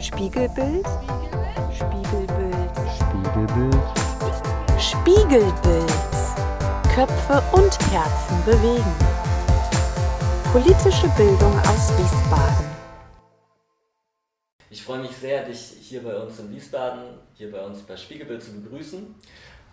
Spiegelbild, 0.00 0.86
Spiegelbild, 1.74 2.72
Spiegelbild. 2.96 3.76
Spiegelbild. 4.80 5.92
Köpfe 6.94 7.42
und 7.52 7.78
Herzen 7.92 8.44
bewegen. 8.46 8.94
Politische 10.52 11.06
Bildung 11.18 11.54
aus 11.60 11.92
Wiesbaden. 11.98 12.66
Ich 14.70 14.82
freue 14.82 15.00
mich 15.00 15.14
sehr, 15.14 15.44
dich 15.44 15.58
hier 15.58 16.02
bei 16.02 16.16
uns 16.16 16.38
in 16.38 16.50
Wiesbaden, 16.50 17.18
hier 17.34 17.52
bei 17.52 17.60
uns 17.60 17.82
bei 17.82 17.98
Spiegelbild 17.98 18.42
zu 18.42 18.58
begrüßen. 18.58 19.14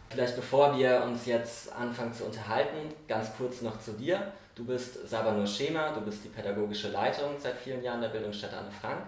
Vielleicht 0.09 0.35
bevor 0.35 0.77
wir 0.77 1.03
uns 1.03 1.25
jetzt 1.25 1.71
anfangen 1.71 2.13
zu 2.13 2.25
unterhalten, 2.25 2.93
ganz 3.07 3.29
kurz 3.37 3.61
noch 3.61 3.79
zu 3.79 3.93
dir. 3.93 4.33
Du 4.55 4.65
bist 4.65 5.07
Sabanur 5.07 5.47
Schema, 5.47 5.93
du 5.93 6.01
bist 6.01 6.25
die 6.25 6.29
pädagogische 6.29 6.89
Leitung 6.89 7.35
seit 7.39 7.55
vielen 7.55 7.81
Jahren 7.81 8.01
der 8.01 8.09
Bildungsstätte 8.09 8.57
Anne 8.57 8.71
Frank. 8.71 9.03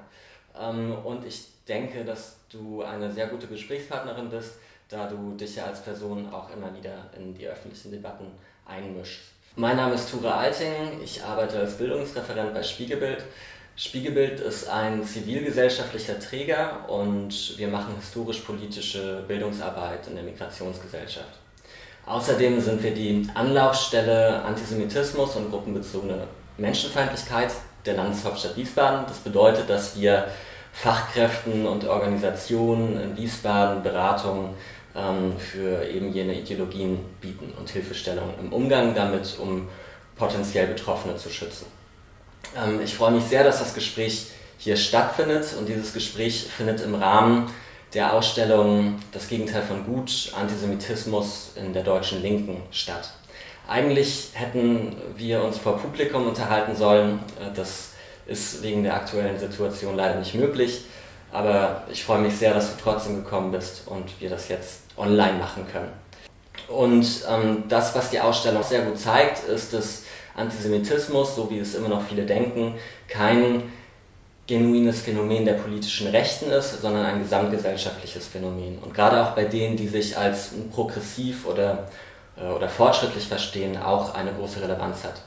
Ähm, 0.58 0.96
Und 1.04 1.26
ich 1.26 1.46
denke, 1.68 2.04
dass 2.06 2.38
du 2.50 2.82
eine 2.82 3.12
sehr 3.12 3.28
gute 3.28 3.48
Gesprächspartnerin 3.48 4.30
bist, 4.30 4.54
da 4.90 5.08
du 5.08 5.36
dich 5.36 5.56
ja 5.56 5.66
als 5.66 5.84
Person 5.84 6.32
auch 6.34 6.50
immer 6.52 6.76
wieder 6.76 7.10
in 7.16 7.34
die 7.34 7.48
öffentlichen 7.48 7.92
Debatten 7.92 8.26
einmischst. 8.66 9.22
Mein 9.56 9.78
Name 9.78 9.96
ist 9.96 10.10
Tura 10.10 10.40
Alting, 10.40 11.02
ich 11.04 11.24
arbeite 11.24 11.60
als 11.60 11.78
Bildungsreferent 11.78 12.54
bei 12.54 12.64
Spiegelbild. 12.64 13.24
Spiegelbild 13.76 14.40
ist 14.40 14.68
ein 14.68 15.04
zivilgesellschaftlicher 15.04 16.20
Träger 16.20 16.90
und 16.90 17.58
wir 17.58 17.68
machen 17.68 17.96
historisch-politische 17.96 19.24
Bildungsarbeit 19.28 20.08
in 20.08 20.16
der 20.16 20.24
Migrationsgesellschaft. 20.24 21.40
Außerdem 22.06 22.60
sind 22.60 22.82
wir 22.82 22.94
die 22.94 23.28
Anlaufstelle 23.36 24.42
Antisemitismus 24.44 25.36
und 25.36 25.52
gruppenbezogene 25.52 26.28
Menschenfeindlichkeit 26.58 27.52
der 27.86 27.96
Landeshauptstadt 27.96 28.56
Wiesbaden. 28.56 29.06
Das 29.08 29.18
bedeutet, 29.18 29.70
dass 29.70 30.00
wir 30.00 30.28
Fachkräften 30.74 31.66
und 31.66 31.88
Organisationen 31.88 33.02
in 33.02 33.18
Wiesbaden 33.18 33.84
Beratungen 33.84 34.52
ähm, 34.96 35.34
für 35.38 35.86
eben 35.88 36.14
jene 36.14 36.40
Ideologien 36.40 37.00
bieten 37.22 37.54
und 37.58 37.70
Hilfestellung 37.70 38.34
im 38.40 38.54
Umgang 38.54 38.96
damit, 38.96 39.38
um 39.40 39.68
potenziell 40.16 40.68
Betroffene 40.68 41.16
zu 41.16 41.30
schützen. 41.30 41.66
Ähm, 42.56 42.82
ich 42.84 42.96
freue 42.96 43.12
mich 43.12 43.24
sehr, 43.24 43.44
dass 43.44 43.60
das 43.60 43.74
Gespräch 43.74 44.28
hier 44.58 44.78
stattfindet 44.78 45.56
und 45.58 45.68
dieses 45.68 45.94
Gespräch 45.94 46.46
findet 46.46 46.82
im 46.82 46.96
Rahmen 46.96 47.50
der 47.94 48.14
Ausstellung 48.14 49.00
Das 49.12 49.28
Gegenteil 49.28 49.64
von 49.64 49.86
Gut, 49.86 50.32
Antisemitismus 50.38 51.54
in 51.56 51.74
der 51.74 51.84
deutschen 51.84 52.22
Linken 52.22 52.62
statt. 52.72 53.14
Eigentlich 53.70 54.30
hätten 54.34 54.96
wir 55.16 55.44
uns 55.44 55.60
vor 55.60 55.78
Publikum 55.78 56.26
unterhalten 56.26 56.76
sollen, 56.76 57.20
äh, 57.40 57.54
das 57.56 57.92
ist 58.26 58.64
wegen 58.64 58.84
der 58.84 58.96
aktuellen 58.96 59.38
Situation 59.38 59.96
leider 59.96 60.18
nicht 60.18 60.34
möglich, 60.34 60.86
aber 61.32 61.84
ich 61.92 62.04
freue 62.04 62.18
mich 62.18 62.34
sehr, 62.36 62.56
dass 62.56 62.76
du 62.76 62.82
trotzdem 62.82 63.24
gekommen 63.24 63.52
bist 63.52 63.84
und 63.86 64.20
wir 64.20 64.32
das 64.32 64.50
jetzt 64.50 64.82
online 64.98 65.38
machen 65.38 65.68
können. 65.72 65.92
Und 66.68 67.06
ähm, 67.30 67.66
das, 67.70 67.94
was 67.94 68.10
die 68.10 68.20
Ausstellung 68.20 68.64
sehr 68.64 68.82
gut 68.82 68.98
zeigt, 68.98 69.44
ist, 69.44 69.72
dass 69.72 70.04
Antisemitismus, 70.36 71.36
so 71.36 71.52
wie 71.52 71.60
es 71.60 71.76
immer 71.76 71.90
noch 71.90 72.02
viele 72.02 72.26
denken, 72.26 72.74
kein 73.08 73.72
genuines 74.48 75.02
Phänomen 75.02 75.46
der 75.46 75.54
politischen 75.54 76.08
Rechten 76.08 76.50
ist, 76.50 76.82
sondern 76.82 77.06
ein 77.06 77.22
gesamtgesellschaftliches 77.22 78.26
Phänomen. 78.26 78.80
Und 78.80 78.96
gerade 78.96 79.24
auch 79.24 79.36
bei 79.36 79.46
denen, 79.46 79.78
die 79.78 79.88
sich 79.88 80.18
als 80.18 80.54
progressiv 80.74 81.46
oder, 81.46 81.88
oder 82.56 82.70
fortschrittlich 82.70 83.28
verstehen, 83.28 83.82
auch 83.82 84.14
eine 84.14 84.32
große 84.32 84.62
Relevanz 84.62 85.04
hat. 85.04 85.22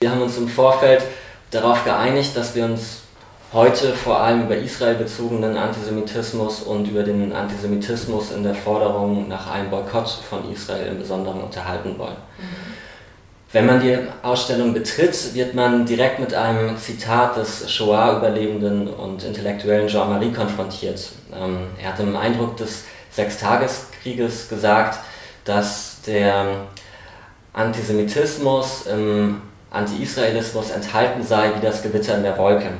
Wir 0.00 0.10
haben 0.10 0.22
uns 0.22 0.36
im 0.36 0.48
Vorfeld 0.48 1.02
darauf 1.50 1.84
geeinigt, 1.84 2.36
dass 2.36 2.54
wir 2.54 2.64
uns 2.64 3.00
heute 3.52 3.94
vor 3.94 4.20
allem 4.20 4.44
über 4.44 4.56
Israel 4.56 4.94
bezogenen 4.94 5.56
Antisemitismus 5.56 6.60
und 6.60 6.86
über 6.86 7.02
den 7.02 7.32
Antisemitismus 7.32 8.30
in 8.32 8.42
der 8.42 8.54
Forderung 8.54 9.26
nach 9.28 9.50
einem 9.50 9.70
Boykott 9.70 10.08
von 10.08 10.52
Israel 10.52 10.88
im 10.88 10.98
Besonderen 10.98 11.40
unterhalten 11.40 11.98
wollen. 11.98 12.16
Wenn 13.50 13.64
man 13.64 13.80
die 13.80 13.96
Ausstellung 14.22 14.74
betritt, 14.74 15.34
wird 15.34 15.54
man 15.54 15.86
direkt 15.86 16.18
mit 16.18 16.34
einem 16.34 16.76
Zitat 16.76 17.38
des 17.38 17.70
Shoah-Überlebenden 17.72 18.88
und 18.88 19.24
Intellektuellen 19.24 19.88
Jean-Marie 19.88 20.32
konfrontiert. 20.32 21.08
Ähm, 21.34 21.68
er 21.82 21.92
hat 21.92 22.00
im 22.00 22.14
Eindruck 22.14 22.58
des 22.58 22.84
Sechstageskrieges 23.10 24.50
gesagt, 24.50 24.98
dass 25.46 25.87
der 26.06 26.66
Antisemitismus 27.52 28.86
im 28.86 29.42
Anti-Israelismus 29.70 30.70
enthalten 30.70 31.22
sei 31.22 31.50
wie 31.56 31.64
das 31.64 31.82
Gewitter 31.82 32.16
in 32.16 32.22
der 32.22 32.38
Wolke. 32.38 32.70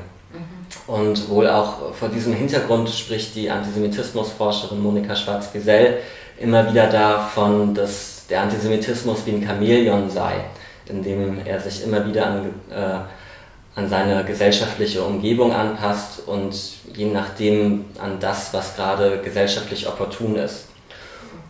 Und 0.87 1.29
wohl 1.29 1.49
auch 1.49 1.95
vor 1.95 2.09
diesem 2.09 2.33
Hintergrund 2.33 2.89
spricht 2.89 3.35
die 3.35 3.51
Antisemitismusforscherin 3.51 4.83
Monika 4.83 5.15
Schwarz-Gesell 5.15 5.99
immer 6.41 6.71
wieder 6.71 6.87
davon, 6.87 7.75
dass 7.75 8.27
der 8.31 8.43
Antisemitismus 8.43 9.27
wie 9.27 9.33
ein 9.33 9.47
Chamäleon 9.47 10.09
sei, 10.09 10.45
in 10.87 11.03
dem 11.03 11.45
er 11.45 11.61
sich 11.61 11.85
immer 11.85 12.07
wieder 12.07 12.27
an, 12.27 12.47
äh, 12.71 13.79
an 13.79 13.89
seine 13.89 14.25
gesellschaftliche 14.25 15.03
Umgebung 15.03 15.53
anpasst 15.53 16.27
und 16.27 16.55
je 16.95 17.07
nachdem 17.07 17.85
an 17.99 18.19
das, 18.21 18.55
was 18.55 18.77
gerade 18.77 19.21
gesellschaftlich 19.23 19.87
opportun 19.87 20.37
ist. 20.37 20.68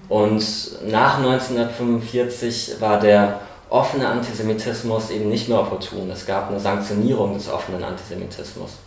Und 0.08 0.42
nach 0.86 1.18
1945 1.18 2.80
war 2.80 2.98
der 2.98 3.40
offene 3.70 4.08
Antisemitismus 4.08 5.10
eben 5.10 5.28
nicht 5.28 5.48
mehr 5.48 5.60
opportun. 5.60 6.10
Es 6.10 6.24
gab 6.24 6.48
eine 6.48 6.58
Sanktionierung 6.58 7.34
des 7.34 7.50
offenen 7.50 7.84
Antisemitismus. 7.84 8.78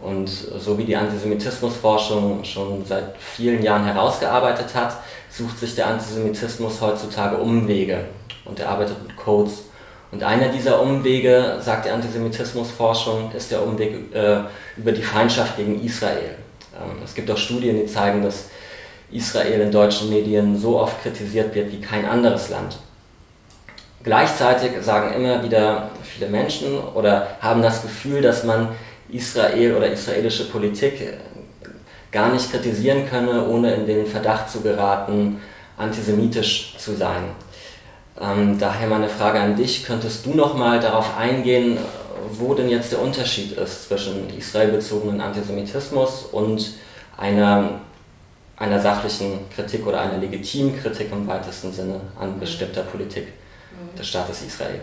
Und 0.00 0.28
so 0.28 0.76
wie 0.76 0.84
die 0.84 0.96
Antisemitismusforschung 0.96 2.42
schon 2.42 2.84
seit 2.84 3.16
vielen 3.18 3.62
Jahren 3.62 3.84
herausgearbeitet 3.84 4.74
hat, 4.74 4.96
sucht 5.30 5.58
sich 5.58 5.76
der 5.76 5.86
Antisemitismus 5.86 6.80
heutzutage 6.80 7.36
Umwege 7.36 8.04
und 8.44 8.58
er 8.58 8.70
arbeitet 8.70 9.02
mit 9.02 9.16
Codes. 9.16 9.64
Und 10.10 10.22
einer 10.22 10.48
dieser 10.48 10.80
Umwege, 10.80 11.58
sagt 11.60 11.86
die 11.86 11.90
Antisemitismusforschung, 11.90 13.32
ist 13.32 13.50
der 13.50 13.64
Umweg 13.64 14.14
äh, 14.14 14.40
über 14.76 14.92
die 14.92 15.02
Feindschaft 15.02 15.56
gegen 15.56 15.82
Israel. 15.82 16.36
Ähm, 16.74 17.02
es 17.04 17.14
gibt 17.14 17.30
auch 17.30 17.36
Studien, 17.36 17.76
die 17.76 17.86
zeigen, 17.86 18.22
dass 18.22 18.44
Israel 19.10 19.60
in 19.60 19.70
deutschen 19.70 20.10
Medien 20.10 20.58
so 20.58 20.78
oft 20.78 21.02
kritisiert 21.02 21.54
wird 21.54 21.72
wie 21.72 21.80
kein 21.80 22.04
anderes 22.04 22.48
Land. 22.48 22.78
Gleichzeitig 24.02 24.72
sagen 24.82 25.14
immer 25.14 25.42
wieder 25.42 25.90
viele 26.02 26.28
Menschen 26.28 26.78
oder 26.94 27.28
haben 27.40 27.62
das 27.62 27.82
Gefühl, 27.82 28.20
dass 28.20 28.44
man 28.44 28.68
Israel 29.08 29.76
oder 29.76 29.90
israelische 29.90 30.50
Politik 30.50 31.14
gar 32.12 32.32
nicht 32.32 32.50
kritisieren 32.50 33.08
könne, 33.08 33.46
ohne 33.48 33.74
in 33.74 33.86
den 33.86 34.06
Verdacht 34.06 34.50
zu 34.50 34.60
geraten, 34.60 35.40
antisemitisch 35.76 36.76
zu 36.78 36.94
sein. 36.94 37.24
Ähm, 38.20 38.58
daher 38.58 38.88
meine 38.88 39.08
Frage 39.08 39.40
an 39.40 39.56
dich, 39.56 39.84
könntest 39.84 40.24
du 40.24 40.34
noch 40.34 40.54
mal 40.54 40.78
darauf 40.78 41.16
eingehen, 41.16 41.78
wo 42.30 42.54
denn 42.54 42.68
jetzt 42.68 42.92
der 42.92 43.00
Unterschied 43.00 43.52
ist 43.52 43.88
zwischen 43.88 44.30
israelbezogenen 44.36 45.20
Antisemitismus 45.20 46.26
und 46.30 46.74
einer, 47.16 47.80
einer 48.56 48.80
sachlichen 48.80 49.48
Kritik 49.50 49.86
oder 49.86 50.00
einer 50.00 50.18
legitimen 50.18 50.80
Kritik 50.80 51.10
im 51.12 51.26
weitesten 51.26 51.72
Sinne 51.72 52.00
an 52.18 52.38
bestimmter 52.38 52.82
Politik 52.82 53.28
des 53.98 54.08
Staates 54.08 54.42
Israel? 54.42 54.80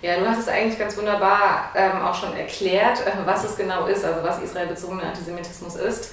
Ja, 0.00 0.18
du 0.18 0.28
hast 0.28 0.40
es 0.40 0.48
eigentlich 0.48 0.78
ganz 0.78 0.96
wunderbar 0.96 1.70
ähm, 1.74 2.02
auch 2.04 2.14
schon 2.14 2.36
erklärt, 2.36 3.00
äh, 3.06 3.10
was 3.24 3.44
es 3.44 3.56
genau 3.56 3.86
ist, 3.86 4.04
also 4.04 4.22
was 4.22 4.42
israelbezogener 4.42 5.04
Antisemitismus 5.04 5.76
ist. 5.76 6.12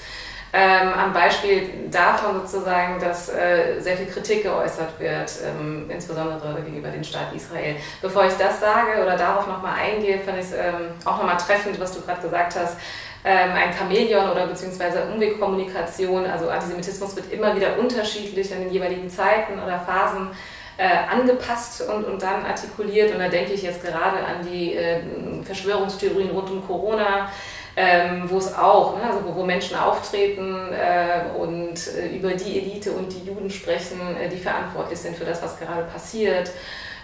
Ähm, 0.54 0.94
am 0.94 1.14
Beispiel 1.14 1.88
davon 1.90 2.42
sozusagen, 2.42 3.00
dass 3.00 3.30
äh, 3.30 3.80
sehr 3.80 3.96
viel 3.96 4.08
Kritik 4.08 4.44
geäußert 4.44 5.00
wird, 5.00 5.32
ähm, 5.46 5.90
insbesondere 5.90 6.62
gegenüber 6.62 6.90
dem 6.90 7.06
Staat 7.06 7.34
Israel. 7.34 7.78
Bevor 8.02 8.26
ich 8.26 8.34
das 8.34 8.60
sage 8.60 9.02
oder 9.02 9.16
darauf 9.16 9.48
nochmal 9.48 9.76
eingehe, 9.80 10.20
fand 10.20 10.40
ich 10.40 10.46
es 10.46 10.54
ähm, 10.54 10.92
auch 11.06 11.18
nochmal 11.18 11.38
treffend, 11.38 11.80
was 11.80 11.94
du 11.94 12.02
gerade 12.02 12.22
gesagt 12.22 12.56
hast. 12.58 12.76
Ähm, 13.24 13.52
ein 13.52 13.72
Chamäleon 13.72 14.32
oder 14.32 14.48
beziehungsweise 14.48 15.04
Umwegkommunikation, 15.14 16.26
also 16.26 16.50
Antisemitismus 16.50 17.16
wird 17.16 17.32
immer 17.32 17.56
wieder 17.56 17.78
unterschiedlich 17.78 18.52
in 18.52 18.62
den 18.62 18.72
jeweiligen 18.72 19.10
Zeiten 19.10 19.60
oder 19.60 19.80
Phasen 19.80 20.30
äh, 20.78 20.88
angepasst 21.12 21.88
und, 21.88 22.06
und 22.06 22.22
dann 22.24 22.44
artikuliert. 22.44 23.14
Und 23.14 23.20
da 23.20 23.28
denke 23.28 23.54
ich 23.54 23.62
jetzt 23.62 23.84
gerade 23.84 24.18
an 24.18 24.48
die 24.52 24.76
äh, 24.76 25.02
Verschwörungstheorien 25.44 26.32
rund 26.32 26.50
um 26.50 26.66
Corona, 26.66 27.30
ähm, 27.76 28.24
wo 28.28 28.38
es 28.38 28.54
auch, 28.56 28.98
ne, 28.98 29.04
also 29.04 29.24
wo, 29.24 29.36
wo, 29.36 29.44
Menschen 29.44 29.78
auftreten 29.78 30.74
äh, 30.74 31.38
und 31.38 31.76
äh, 31.96 32.16
über 32.16 32.32
die 32.32 32.60
Elite 32.60 32.92
und 32.92 33.14
die 33.14 33.26
Juden 33.28 33.50
sprechen, 33.50 34.00
äh, 34.20 34.30
die 34.30 34.38
verantwortlich 34.38 35.00
sind 35.00 35.16
für 35.16 35.26
das, 35.26 35.42
was 35.42 35.60
gerade 35.60 35.84
passiert. 35.84 36.52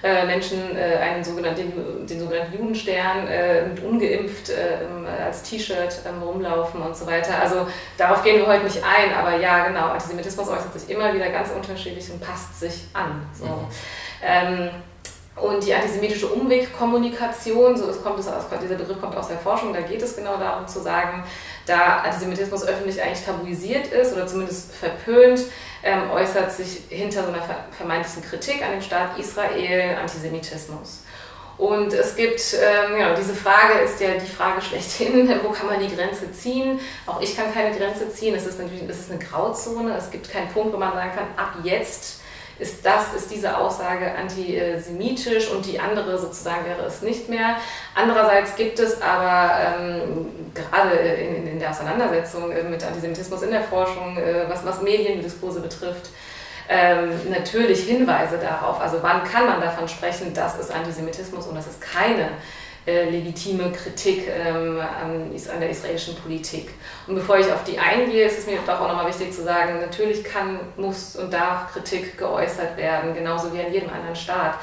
Äh, 0.03 0.25
Menschen 0.27 0.77
äh, 0.77 0.97
einen 0.97 1.23
sogenannten, 1.23 2.05
den 2.05 2.19
sogenannten 2.19 2.55
Judenstern 2.55 3.27
äh, 3.27 3.65
mit 3.65 3.83
ungeimpft 3.83 4.51
als 5.25 5.41
T-Shirt 5.41 6.01
ähm, 6.07 6.21
rumlaufen 6.21 6.81
und 6.81 6.95
so 6.95 7.07
weiter. 7.07 7.41
Also 7.41 7.67
darauf 7.97 8.23
gehen 8.23 8.37
wir 8.37 8.47
heute 8.47 8.65
nicht 8.65 8.83
ein, 8.83 9.13
aber 9.15 9.37
ja, 9.37 9.67
genau, 9.67 9.87
Antisemitismus 9.87 10.47
äußert 10.49 10.79
sich 10.79 10.89
immer 10.89 11.13
wieder 11.13 11.29
ganz 11.29 11.49
unterschiedlich 11.49 12.11
und 12.11 12.21
passt 12.21 12.59
sich 12.59 12.83
an. 12.93 13.25
So. 13.33 13.45
Mhm. 13.45 13.67
Ähm, 14.23 14.69
Und 15.35 15.63
die 15.63 15.73
antisemitische 15.73 16.27
Umwegkommunikation, 16.27 17.77
so 17.77 17.85
kommt 18.01 18.19
es 18.19 18.27
aus, 18.27 18.45
dieser 18.61 18.75
Begriff 18.75 18.99
kommt 18.99 19.15
aus 19.15 19.27
der 19.27 19.37
Forschung, 19.37 19.71
da 19.71 19.81
geht 19.81 20.01
es 20.01 20.15
genau 20.15 20.37
darum 20.37 20.67
zu 20.67 20.79
sagen, 20.79 21.23
da 21.67 21.99
Antisemitismus 22.05 22.65
öffentlich 22.65 22.99
eigentlich 22.99 23.23
tabuisiert 23.23 23.87
ist 23.87 24.13
oder 24.13 24.25
zumindest 24.25 24.73
verpönt, 24.73 25.41
ähm, 25.87 26.11
äußert 26.11 26.51
sich 26.51 26.81
hinter 26.89 27.23
so 27.23 27.29
einer 27.29 27.41
vermeintlichen 27.71 28.21
Kritik 28.23 28.61
an 28.63 28.71
dem 28.71 28.81
Staat 28.81 29.17
Israel 29.17 29.95
Antisemitismus. 29.95 31.03
Und 31.57 31.91
es 31.93 32.15
gibt, 32.15 32.41
ähm, 32.53 32.99
ja, 32.99 33.15
diese 33.15 33.33
Frage 33.33 33.79
ist 33.83 33.99
ja 33.99 34.09
die 34.13 34.27
Frage 34.27 34.61
schlechthin, 34.61 35.27
wo 35.43 35.49
kann 35.49 35.67
man 35.67 35.79
die 35.79 35.93
Grenze 35.93 36.31
ziehen? 36.31 36.79
Auch 37.05 37.21
ich 37.21 37.35
kann 37.35 37.53
keine 37.53 37.75
Grenze 37.75 38.11
ziehen, 38.11 38.35
es 38.35 38.45
ist 38.45 38.59
natürlich 38.59 38.83
es 38.87 38.99
ist 38.99 39.11
eine 39.11 39.19
Grauzone, 39.19 39.95
es 39.97 40.11
gibt 40.11 40.29
keinen 40.29 40.49
Punkt, 40.49 40.73
wo 40.73 40.77
man 40.77 40.93
sagen 40.93 41.11
kann, 41.15 41.27
ab 41.37 41.55
jetzt 41.63 42.19
ist 42.59 42.85
das, 42.85 43.13
ist 43.15 43.31
diese 43.31 43.57
Aussage 43.57 44.13
antisemitisch 44.15 45.49
und 45.49 45.65
die 45.65 45.79
andere 45.79 46.17
sozusagen 46.17 46.65
wäre 46.65 46.83
es 46.85 47.01
nicht 47.01 47.29
mehr. 47.29 47.57
Andererseits 47.95 48.55
gibt 48.55 48.79
es 48.79 49.01
aber 49.01 49.51
ähm, 49.79 50.27
gerade 50.53 50.95
in, 50.95 51.47
in, 51.47 51.59
der 51.59 51.71
Auseinandersetzung 51.71 52.49
mit 52.69 52.83
Antisemitismus 52.83 53.43
in 53.43 53.51
der 53.51 53.63
Forschung, 53.63 54.17
äh, 54.17 54.49
was, 54.49 54.65
was 54.65 54.81
Mediendiskurse 54.81 55.59
betrifft, 55.59 56.09
ähm, 56.69 57.11
natürlich 57.29 57.83
Hinweise 57.83 58.37
darauf. 58.37 58.81
Also 58.81 58.97
wann 59.01 59.23
kann 59.23 59.45
man 59.45 59.61
davon 59.61 59.87
sprechen, 59.87 60.33
dass 60.33 60.57
es 60.59 60.71
Antisemitismus 60.71 61.47
und 61.47 61.55
das 61.55 61.67
ist 61.67 61.81
keine 61.81 62.29
äh, 62.87 63.09
legitime 63.09 63.69
Kritik 63.73 64.29
ähm, 64.29 64.79
an, 64.79 65.29
der 65.59 65.69
israelischen 65.69 66.15
Politik. 66.15 66.69
Und 67.05 67.15
bevor 67.15 67.37
ich 67.37 67.51
auf 67.51 67.65
die 67.65 67.77
eingehe, 67.77 68.25
ist 68.25 68.39
es 68.39 68.47
mir 68.47 68.59
doch 68.65 68.79
auch 68.79 68.87
nochmal 68.87 69.07
wichtig 69.07 69.33
zu 69.33 69.43
sagen, 69.43 69.81
natürlich 69.81 70.23
kann, 70.23 70.59
muss 70.77 71.17
und 71.17 71.33
darf 71.33 71.73
Kritik 71.73 72.17
geäußert 72.17 72.77
werden, 72.77 73.13
genauso 73.13 73.53
wie 73.53 73.59
an 73.59 73.73
jedem 73.73 73.89
anderen 73.89 74.15
Staat. 74.15 74.53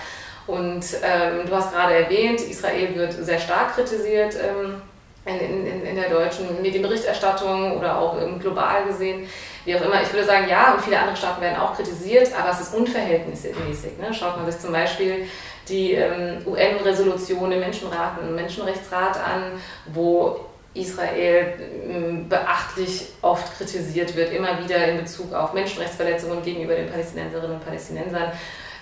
Und 0.47 0.85
ähm, 1.03 1.47
du 1.47 1.55
hast 1.55 1.73
gerade 1.73 1.95
erwähnt, 1.95 2.41
Israel 2.41 2.95
wird 2.95 3.13
sehr 3.13 3.39
stark 3.39 3.75
kritisiert 3.75 4.37
ähm, 4.37 4.81
in, 5.27 5.67
in, 5.67 5.87
in, 5.87 5.95
der 5.95 6.09
deutschen 6.09 6.63
Medienberichterstattung 6.63 7.79
oder 7.79 7.99
auch 7.99 8.17
global 8.41 8.85
gesehen. 8.87 9.27
Wie 9.67 9.77
auch 9.77 9.83
immer, 9.83 10.03
ich 10.03 10.13
würde 10.13 10.27
sagen, 10.27 10.47
ja, 10.49 10.73
und 10.73 10.83
viele 10.83 10.99
andere 10.99 11.17
Staaten 11.17 11.43
werden 11.43 11.59
auch 11.59 11.75
kritisiert, 11.75 12.31
aber 12.39 12.51
es 12.51 12.61
ist 12.61 12.75
unverhältnismäßig. 12.75 13.99
Ne? 13.99 14.13
Schaut 14.13 14.37
man 14.37 14.51
sich 14.51 14.61
zum 14.61 14.73
Beispiel 14.73 15.27
die 15.69 15.93
ähm, 15.93 16.39
UN-Resolution 16.47 17.53
im 17.53 17.61
Menschenrat, 17.61 18.23
Menschenrechtsrat 18.31 19.17
an, 19.17 19.53
wo 19.87 20.41
Israel 20.75 21.55
ähm, 21.89 22.29
beachtlich 22.29 23.07
oft 23.23 23.57
kritisiert 23.57 24.17
wird, 24.17 24.33
immer 24.33 24.63
wieder 24.63 24.85
in 24.89 24.99
Bezug 24.99 25.33
auf 25.33 25.53
Menschenrechtsverletzungen 25.53 26.43
gegenüber 26.43 26.75
den 26.75 26.91
Palästinenserinnen 26.91 27.57
und 27.57 27.65
Palästinensern. 27.65 28.33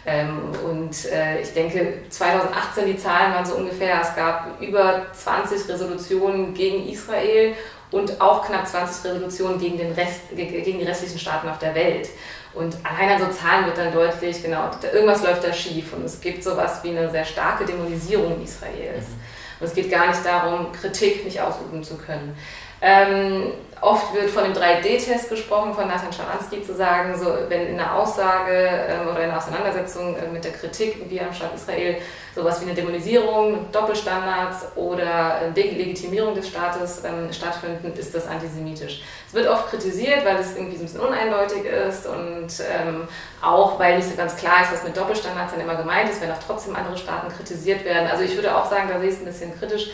Ähm, 0.05 0.50
und 0.64 1.05
äh, 1.12 1.43
ich 1.43 1.52
denke, 1.52 2.02
2018 2.08 2.87
die 2.87 2.96
Zahlen 2.96 3.35
waren 3.35 3.44
so 3.44 3.55
ungefähr, 3.55 4.00
es 4.00 4.17
gab 4.17 4.61
über 4.61 5.06
20 5.12 5.69
Resolutionen 5.69 6.55
gegen 6.55 6.88
Israel 6.88 7.55
und 7.93 8.20
auch 8.20 8.44
knapp 8.44 8.67
20 8.67 9.05
Resolutionen 9.05 9.61
gegen, 9.61 9.78
den 9.78 9.93
Rest, 9.93 10.23
gegen 10.35 10.78
die 10.78 10.85
restlichen 10.85 11.19
Staaten 11.19 11.49
auf 11.49 11.58
der 11.58 11.75
Welt. 11.75 12.08
Und 12.54 12.76
allein 12.84 13.10
an 13.10 13.19
so 13.19 13.37
Zahlen 13.37 13.66
wird 13.66 13.78
dann 13.78 13.93
deutlich, 13.93 14.43
genau, 14.43 14.70
irgendwas 14.93 15.22
läuft 15.22 15.44
da 15.44 15.52
schief 15.52 15.93
und 15.94 16.04
es 16.04 16.20
gibt 16.20 16.44
sowas 16.44 16.81
wie 16.82 16.90
eine 16.90 17.10
sehr 17.10 17.25
starke 17.25 17.64
Dämonisierung 17.64 18.43
Israels. 18.43 19.08
Mhm. 19.08 19.20
Und 19.60 19.66
es 19.69 19.75
geht 19.75 19.90
gar 19.90 20.08
nicht 20.08 20.25
darum, 20.25 20.72
Kritik 20.72 21.25
nicht 21.25 21.40
ausüben 21.40 21.82
zu 21.82 21.96
können. 21.96 22.37
Ähm, 22.84 23.52
oft 23.81 24.12
wird 24.12 24.31
von 24.31 24.43
dem 24.43 24.52
3D-Test 24.55 25.29
gesprochen, 25.29 25.73
von 25.73 25.87
Nathan 25.87 26.12
Scharansky 26.12 26.64
zu 26.64 26.75
sagen, 26.75 27.17
so, 27.17 27.32
wenn 27.49 27.69
in 27.69 27.79
einer 27.79 27.94
Aussage 27.94 28.52
ähm, 28.52 29.08
oder 29.08 29.23
in 29.23 29.31
einer 29.31 29.38
Auseinandersetzung 29.38 30.17
äh, 30.17 30.29
mit 30.32 30.44
der 30.44 30.52
Kritik 30.52 31.08
wie 31.08 31.20
am 31.20 31.32
Staat 31.32 31.55
Israel 31.55 31.96
sowas 32.34 32.61
wie 32.61 32.67
eine 32.67 32.75
Dämonisierung, 32.75 33.70
Doppelstandards 33.70 34.76
oder 34.76 35.43
äh, 35.43 35.52
Delegitimierung 35.52 36.34
des 36.34 36.49
Staates 36.49 37.02
ähm, 37.05 37.32
stattfinden, 37.32 37.93
ist 37.96 38.14
das 38.14 38.26
antisemitisch. 38.26 39.02
Es 39.28 39.35
wird 39.35 39.49
oft 39.49 39.69
kritisiert, 39.70 40.25
weil 40.25 40.37
es 40.37 40.56
irgendwie 40.56 40.76
so 40.76 40.82
ein 40.82 40.87
bisschen 40.87 41.00
uneindeutig 41.00 41.64
ist 41.64 42.06
und 42.06 42.49
ähm, 42.69 43.08
auch, 43.43 43.78
weil 43.78 43.96
nicht 43.96 44.08
so 44.08 44.17
ganz 44.17 44.37
klar 44.37 44.62
ist, 44.62 44.73
was 44.73 44.82
mit 44.82 44.96
Doppelstandards 44.96 45.52
dann 45.52 45.61
immer 45.61 45.76
gemeint 45.76 46.11
ist, 46.11 46.20
wenn 46.20 46.32
auch 46.32 46.43
trotzdem 46.44 46.75
andere 46.75 46.96
Staaten 46.96 47.32
kritisiert 47.32 47.85
werden. 47.85 48.08
Also 48.11 48.25
ich 48.25 48.35
würde 48.35 48.56
auch 48.56 48.69
sagen, 48.69 48.88
da 48.93 48.99
sehe 48.99 49.08
ich 49.08 49.14
es 49.14 49.20
ein 49.20 49.26
bisschen 49.26 49.58
kritisch. 49.58 49.90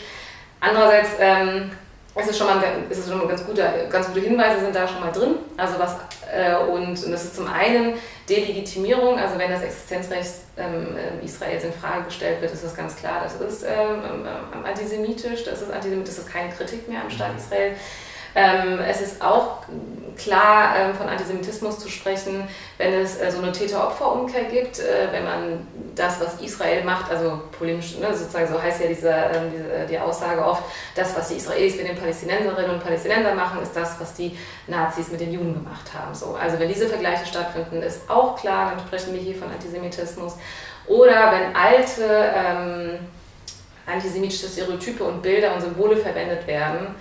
Andererseits 0.59 1.09
ähm, 1.19 1.71
es 2.19 2.27
ist 2.27 2.37
schon 2.37 2.47
mal, 2.47 2.61
es 2.89 2.97
ist 2.97 3.09
schon 3.09 3.17
mal 3.17 3.27
ganz, 3.27 3.45
gute, 3.45 3.63
ganz 3.89 4.07
gute 4.07 4.19
Hinweise 4.21 4.61
sind 4.61 4.75
da 4.75 4.87
schon 4.87 4.99
mal 4.99 5.11
drin. 5.11 5.35
Also 5.57 5.79
was, 5.79 5.95
äh, 6.31 6.55
und, 6.55 7.03
und 7.03 7.11
das 7.11 7.25
ist 7.25 7.35
zum 7.35 7.47
einen 7.47 7.93
Delegitimierung, 8.29 9.17
also 9.17 9.37
wenn 9.37 9.49
das 9.49 9.63
Existenzrecht 9.63 10.31
ähm, 10.57 10.95
Israels 11.23 11.63
in 11.63 11.73
Frage 11.73 12.05
gestellt 12.05 12.41
wird, 12.41 12.53
ist 12.53 12.63
das 12.63 12.75
ganz 12.75 12.95
klar, 12.95 13.21
das 13.23 13.35
ist 13.35 13.63
ähm, 13.63 14.03
ähm 14.03 14.65
antisemitisch, 14.65 15.43
das 15.43 15.61
ist 15.61 15.71
antisemitisch, 15.71 16.15
das 16.15 16.25
ist 16.25 16.31
keine 16.31 16.49
Kritik 16.49 16.87
mehr 16.87 17.01
am 17.01 17.09
Staat 17.09 17.33
mhm. 17.33 17.39
Israel. 17.39 17.75
Ähm, 18.35 18.79
es 18.79 19.01
ist 19.01 19.21
auch 19.21 19.63
klar 20.19 20.75
ähm, 20.77 20.95
von 20.95 21.07
Antisemitismus 21.07 21.79
zu 21.79 21.89
sprechen, 21.89 22.47
wenn 22.77 22.93
es 22.93 23.19
äh, 23.19 23.31
so 23.31 23.41
eine 23.41 23.51
Täter-Opfer-Umkehr 23.51 24.43
gibt, 24.45 24.79
äh, 24.79 25.07
wenn 25.11 25.23
man 25.23 25.67
das, 25.95 26.19
was 26.19 26.39
Israel 26.41 26.83
macht, 26.83 27.09
also 27.09 27.41
polemisch, 27.57 27.97
ne, 27.97 28.13
sozusagen 28.13 28.47
so 28.47 28.61
heißt 28.61 28.81
ja 28.81 28.87
diese, 28.87 29.09
ähm, 29.09 29.51
diese, 29.51 29.87
die 29.89 29.97
Aussage 29.97 30.43
oft, 30.43 30.63
das, 30.95 31.15
was 31.15 31.29
die 31.29 31.35
Israelis 31.35 31.77
mit 31.77 31.87
den 31.87 31.97
Palästinenserinnen 31.97 32.71
und 32.71 32.83
Palästinensern 32.83 33.35
machen, 33.35 33.61
ist 33.61 33.75
das, 33.75 33.99
was 33.99 34.13
die 34.13 34.37
Nazis 34.67 35.09
mit 35.09 35.21
den 35.21 35.33
Juden 35.33 35.53
gemacht 35.53 35.87
haben. 35.97 36.13
So, 36.13 36.35
also 36.35 36.59
wenn 36.59 36.67
diese 36.67 36.87
Vergleiche 36.87 37.25
stattfinden, 37.25 37.81
ist 37.81 38.09
auch 38.09 38.35
klar, 38.35 38.71
dann 38.71 38.85
sprechen 38.85 39.13
wir 39.13 39.21
hier 39.21 39.35
von 39.35 39.49
Antisemitismus. 39.49 40.35
Oder 40.87 41.31
wenn 41.31 41.55
alte 41.55 42.03
ähm, 42.35 42.99
antisemitische 43.85 44.47
Stereotype 44.47 45.03
und 45.03 45.21
Bilder 45.21 45.53
und 45.53 45.61
Symbole 45.61 45.97
verwendet 45.97 46.45
werden, 46.47 46.95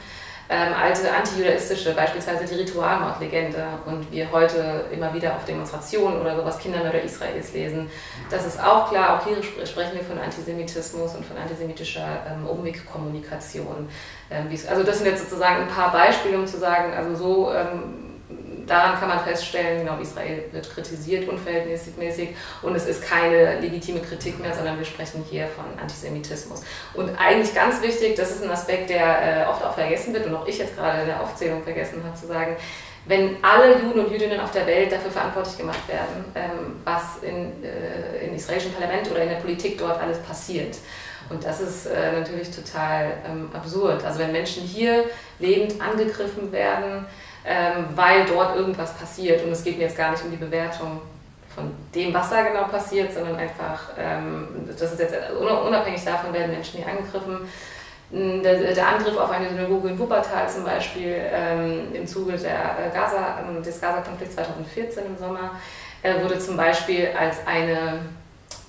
ähm, 0.51 0.73
alte 0.73 1.13
antijudaistische, 1.13 1.95
beispielsweise 1.95 2.47
die 2.47 2.55
Ritualmordlegende 2.55 3.65
und 3.85 4.11
wir 4.11 4.33
heute 4.33 4.87
immer 4.91 5.13
wieder 5.13 5.37
auf 5.37 5.45
Demonstrationen 5.45 6.21
oder 6.21 6.37
sowas 6.37 6.59
Kindermörder 6.59 7.03
Israels 7.03 7.53
lesen. 7.53 7.91
Das 8.31 8.47
ist 8.47 8.59
auch 8.59 8.89
klar, 8.89 9.19
auch 9.19 9.27
hier 9.27 9.43
sprechen 9.67 9.95
wir 9.95 10.05
von 10.05 10.19
Antisemitismus 10.19 11.15
und 11.15 11.27
von 11.27 11.37
antisemitischer 11.37 12.25
ähm, 12.31 12.47
Umwegkommunikation. 12.47 13.89
Ähm, 14.31 14.47
also 14.71 14.83
das 14.83 14.99
sind 14.99 15.07
jetzt 15.07 15.29
sozusagen 15.29 15.63
ein 15.63 15.69
paar 15.69 15.93
Beispiele, 15.93 16.39
um 16.39 16.47
zu 16.47 16.59
sagen, 16.59 16.95
also 16.95 17.15
so 17.15 17.53
ähm, 17.53 18.08
daran 18.69 18.99
kann 18.99 19.09
man 19.09 19.21
feststellen, 19.21 19.85
genau, 19.85 20.01
Israel 20.01 20.45
wird 20.53 20.71
kritisiert 20.71 21.29
unverhältnismäßig 21.29 22.31
und 22.63 22.75
es 22.75 22.87
ist 22.87 23.03
keine 23.03 23.61
legitime 23.61 24.01
Kritik 24.01 24.39
mehr, 24.41 24.55
sondern 24.55 24.79
wir 24.79 24.85
sprechen 24.85 25.25
hier 25.29 25.47
von 25.49 25.65
Antisemitismus. 25.81 26.63
Und 26.95 27.11
eigentlich 27.19 27.55
ganz 27.55 27.83
wichtig, 27.83 28.17
das 28.17 28.31
ist 28.31 28.45
ein 28.45 28.51
Aspekt, 28.51 28.91
der 28.91 29.47
äh, 29.47 29.49
oft 29.49 29.65
auch 29.65 29.75
vergessen 29.75 30.13
wird 30.15 30.27
und 30.27 30.35
auch 30.35 30.47
ich 30.47 30.59
jetzt 30.59 30.77
gerade 30.77 31.01
in 31.01 31.07
der 31.07 31.21
Aufzählung 31.21 31.63
vergessen 31.63 32.03
habe 32.05 32.15
zu 32.19 32.27
sagen, 32.27 32.57
wenn 33.07 33.43
alle 33.43 33.79
Juden 33.81 34.01
und 34.01 34.13
Jüdinnen 34.13 34.39
auf 34.39 34.51
der 34.51 34.67
Welt 34.67 34.93
dafür 34.93 35.11
verantwortlich 35.11 35.57
gemacht 35.57 35.89
werden, 35.89 36.25
ähm, 36.35 36.77
was 36.85 37.23
in, 37.23 37.65
äh, 37.65 38.27
im 38.27 38.35
israelischen 38.35 38.73
Parlament 38.73 39.11
oder 39.11 39.23
in 39.23 39.31
der 39.31 39.37
Politik 39.37 39.79
dort 39.79 39.99
alles 40.01 40.19
passiert. 40.19 40.77
Und 41.31 41.45
das 41.45 41.61
ist 41.61 41.87
äh, 41.87 42.13
natürlich 42.13 42.51
total 42.51 43.13
ähm, 43.27 43.51
absurd. 43.53 44.05
Also 44.05 44.19
wenn 44.19 44.33
Menschen 44.33 44.63
hier 44.63 45.05
lebend 45.39 45.81
angegriffen 45.81 46.53
werden, 46.53 47.07
ähm, 47.45 47.87
weil 47.95 48.25
dort 48.27 48.57
irgendwas 48.57 48.95
passiert. 48.95 49.45
Und 49.45 49.53
es 49.53 49.65
geht 49.65 49.79
mir 49.79 49.85
jetzt 49.85 49.97
gar 49.97 50.11
nicht 50.11 50.25
um 50.25 50.31
die 50.31 50.37
Bewertung 50.37 51.01
von 51.55 51.71
dem, 51.95 52.15
was 52.15 52.31
da 52.31 52.43
genau 52.43 52.65
passiert, 52.65 53.13
sondern 53.13 53.37
einfach, 53.37 53.91
ähm, 53.99 54.49
das 54.69 54.93
ist 54.93 55.01
jetzt 55.01 55.15
unabhängig 55.33 56.05
davon, 56.05 56.33
werden 56.33 56.53
Menschen 56.53 56.79
hier 56.79 56.89
angegriffen. 56.89 57.49
Der, 58.11 58.89
Angriff 58.89 59.19
auf 59.19 59.31
eine 59.31 59.51
Synagoge 59.51 59.89
in 59.89 59.99
Wuppertal 59.99 60.49
zum 60.49 60.65
Beispiel 60.65 61.15
ähm, 61.31 61.89
im 61.93 62.07
Zuge 62.07 62.39
der 62.39 62.79
äh, 62.79 62.95
Gaza, 62.95 63.39
des 63.63 63.79
Gaza-Konflikts 63.79 64.35
2014 64.35 65.05
im 65.05 65.19
Sommer 65.19 65.51
äh, 66.03 66.23
wurde 66.23 66.39
zum 66.39 66.57
Beispiel 66.57 67.09
als 67.19 67.47
eine 67.47 68.01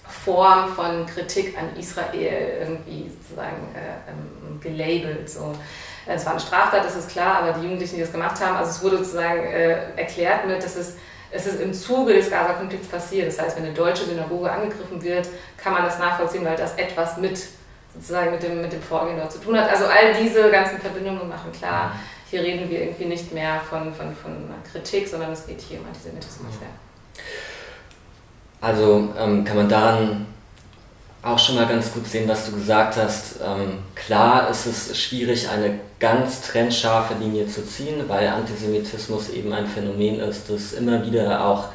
Form 0.10 0.74
von 0.74 1.06
Kritik 1.06 1.58
an 1.58 1.70
Israel 1.80 2.58
irgendwie 2.60 3.10
sozusagen 3.10 3.74
äh, 3.74 4.10
ähm, 4.12 4.60
gelabelt. 4.60 5.30
So. 5.30 5.56
Es 6.16 6.26
war 6.26 6.34
eine 6.34 6.42
Straftat, 6.42 6.84
das 6.84 6.96
ist 6.96 7.10
klar, 7.10 7.44
aber 7.44 7.54
die 7.54 7.62
Jugendlichen, 7.62 7.96
die 7.96 8.02
das 8.02 8.12
gemacht 8.12 8.44
haben, 8.44 8.58
also 8.58 8.72
es 8.72 8.82
wurde 8.82 8.98
sozusagen 8.98 9.44
äh, 9.44 9.96
erklärt 9.96 10.48
mit, 10.48 10.64
dass 10.64 10.76
es, 10.76 10.96
es 11.32 11.46
ist 11.46 11.62
im 11.62 11.74
Zuge 11.74 12.14
des 12.14 12.32
Gaza-Konflikts 12.32 12.88
passiert. 12.88 13.28
Das 13.28 13.40
heißt, 13.40 13.58
wenn 13.58 13.66
eine 13.66 13.74
deutsche 13.74 14.06
Synagoge 14.06 14.52
angegriffen 14.52 15.02
wird, 15.04 15.28
kann 15.58 15.74
man 15.74 15.84
das 15.84 16.00
nachvollziehen, 16.00 16.44
weil 16.44 16.58
das 16.58 16.74
etwas 16.76 17.18
mit 17.18 17.40
sozusagen 17.94 18.32
mit 18.32 18.42
dem, 18.42 18.62
mit 18.62 18.72
dem 18.72 18.82
Vorgehen 18.82 19.18
dort 19.18 19.32
zu 19.32 19.40
tun 19.40 19.58
hat. 19.58 19.70
Also 19.70 19.86
all 19.86 20.14
diese 20.20 20.50
ganzen 20.50 20.80
Verbindungen 20.80 21.28
machen 21.28 21.52
klar, 21.52 21.94
hier 22.30 22.42
reden 22.42 22.70
wir 22.70 22.82
irgendwie 22.82 23.06
nicht 23.06 23.34
mehr 23.34 23.60
von, 23.70 23.94
von, 23.94 24.16
von 24.16 24.50
Kritik, 24.72 25.08
sondern 25.08 25.32
es 25.32 25.46
geht 25.46 25.62
hier 25.62 25.80
um 25.80 25.88
Antisemitismus. 25.88 26.54
Also 28.62 29.10
ähm, 29.18 29.44
kann 29.44 29.58
man 29.58 29.70
daran 29.70 30.26
auch 31.22 31.38
schon 31.38 31.56
mal 31.56 31.68
ganz 31.68 31.92
gut 31.94 32.08
sehen, 32.08 32.28
was 32.30 32.46
du 32.46 32.54
gesagt 32.54 32.96
hast. 32.96 33.36
Ähm, 33.46 33.80
klar 33.96 34.50
ist 34.50 34.66
es 34.66 34.98
schwierig, 34.98 35.50
eine 35.50 35.80
ganz 36.00 36.42
trennscharfe 36.42 37.16
Linie 37.16 37.48
zu 37.48 37.66
ziehen, 37.66 38.08
weil 38.08 38.28
Antisemitismus 38.28 39.30
eben 39.30 39.52
ein 39.52 39.68
Phänomen 39.68 40.20
ist, 40.20 40.50
das 40.50 40.74
immer 40.74 41.06
wieder 41.06 41.46
auch, 41.46 41.66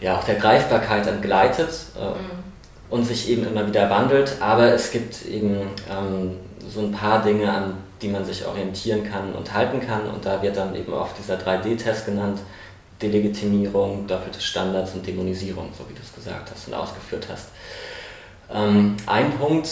ja, 0.00 0.16
auch 0.16 0.24
der 0.24 0.36
Greifbarkeit 0.36 1.06
entgleitet. 1.06 1.70
Äh, 1.98 2.10
mhm. 2.10 2.44
und 2.90 3.04
sich 3.04 3.28
eben 3.28 3.46
immer 3.46 3.66
wieder 3.66 3.90
wandelt, 3.90 4.36
aber 4.40 4.72
es 4.72 4.92
gibt 4.92 5.24
eben 5.26 5.68
ähm, 5.90 6.36
so 6.68 6.80
ein 6.80 6.92
paar 6.92 7.22
Dinge, 7.22 7.50
an 7.50 7.74
die 8.02 8.08
man 8.08 8.24
sich 8.24 8.46
orientieren 8.46 9.02
kann 9.10 9.32
und 9.32 9.52
halten 9.52 9.80
kann 9.80 10.06
und 10.06 10.24
da 10.24 10.42
wird 10.42 10.56
dann 10.56 10.74
eben 10.76 10.92
oft 10.92 11.18
dieser 11.18 11.38
3D-Test 11.38 12.06
genannt, 12.06 12.38
Delegitimierung, 13.02 14.06
doppelte 14.06 14.40
Standards 14.40 14.92
und 14.94 15.06
Dämonisierung, 15.06 15.70
so 15.76 15.88
wie 15.88 15.94
du 15.94 16.00
es 16.02 16.14
gesagt 16.14 16.50
hast 16.52 16.68
und 16.68 16.74
ausgeführt 16.74 17.26
hast. 17.30 17.48
Ähm, 18.52 18.96
ein 19.06 19.32
Punkt, 19.38 19.68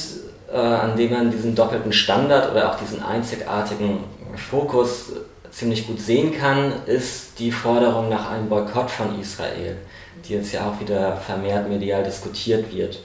äh, 0.52 0.56
an 0.56 0.96
dem 0.96 1.10
man 1.10 1.30
diesen 1.30 1.54
doppelten 1.54 1.92
Standard 1.92 2.50
oder 2.50 2.70
auch 2.70 2.78
diesen 2.78 3.02
einzigartigen 3.02 4.04
Fokus 4.36 5.12
ziemlich 5.50 5.86
gut 5.86 6.00
sehen 6.00 6.32
kann, 6.32 6.72
ist 6.86 7.38
die 7.38 7.52
Forderung 7.52 8.08
nach 8.08 8.30
einem 8.30 8.48
Boykott 8.48 8.90
von 8.90 9.20
Israel, 9.20 9.76
die 10.24 10.34
jetzt 10.34 10.52
ja 10.52 10.68
auch 10.68 10.80
wieder 10.80 11.16
vermehrt 11.16 11.68
medial 11.68 12.02
diskutiert 12.02 12.74
wird. 12.74 13.00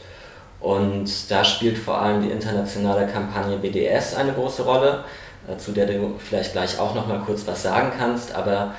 Und 0.59 1.29
da 1.29 1.43
spielt 1.43 1.77
vor 1.77 2.01
allem 2.01 2.21
die 2.21 2.31
internationale 2.31 3.05
Kampagne 3.07 3.57
BDS 3.57 4.15
eine 4.15 4.33
große 4.33 4.63
Rolle, 4.63 5.03
äh, 5.47 5.57
zu 5.57 5.71
der 5.71 5.85
du 5.85 6.15
vielleicht 6.17 6.53
gleich 6.53 6.79
auch 6.79 6.95
noch 6.95 7.07
mal 7.07 7.19
kurz 7.19 7.45
was 7.45 7.63
sagen 7.63 7.91
kannst. 7.97 8.33
Aber 8.33 8.73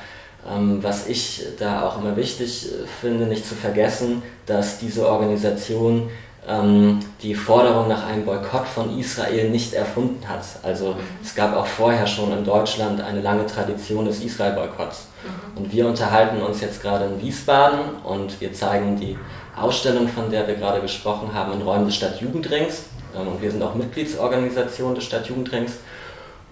ähm, 0.50 0.82
was 0.82 1.06
ich 1.06 1.44
da 1.58 1.86
auch 1.86 2.00
immer 2.00 2.16
wichtig 2.16 2.66
äh, 2.66 2.86
finde, 3.00 3.26
nicht 3.26 3.46
zu 3.46 3.54
vergessen, 3.54 4.22
dass 4.46 4.78
diese 4.78 5.08
Organisation 5.08 6.10
ähm, 6.48 7.00
die 7.22 7.34
Forderung 7.34 7.88
nach 7.88 8.06
einem 8.06 8.24
Boykott 8.24 8.66
von 8.66 8.98
Israel 8.98 9.50
nicht 9.50 9.74
erfunden 9.74 10.26
hat. 10.28 10.44
Also 10.62 10.96
es 11.22 11.34
gab 11.34 11.54
auch 11.54 11.66
vorher 11.66 12.06
schon 12.06 12.32
in 12.32 12.44
Deutschland 12.44 13.00
eine 13.00 13.20
lange 13.20 13.46
Tradition 13.46 14.06
des 14.06 14.22
Israel-Boykotts. 14.24 15.08
Mhm. 15.22 15.58
Und 15.58 15.72
wir 15.72 15.86
unterhalten 15.86 16.40
uns 16.42 16.60
jetzt 16.60 16.80
gerade 16.80 17.06
in 17.06 17.20
Wiesbaden 17.20 17.80
und 18.04 18.40
wir 18.40 18.52
zeigen 18.52 18.96
die 18.96 19.18
Ausstellung, 19.56 20.08
von 20.08 20.30
der 20.30 20.46
wir 20.46 20.54
gerade 20.54 20.80
gesprochen 20.80 21.30
haben, 21.34 21.52
in 21.52 21.62
Räumen 21.62 21.86
des 21.86 21.96
Stadtjugendrings. 21.96 22.84
Ähm, 23.14 23.28
und 23.28 23.42
wir 23.42 23.50
sind 23.50 23.62
auch 23.62 23.74
Mitgliedsorganisation 23.74 24.94
des 24.94 25.04
Stadtjugendrings. 25.04 25.72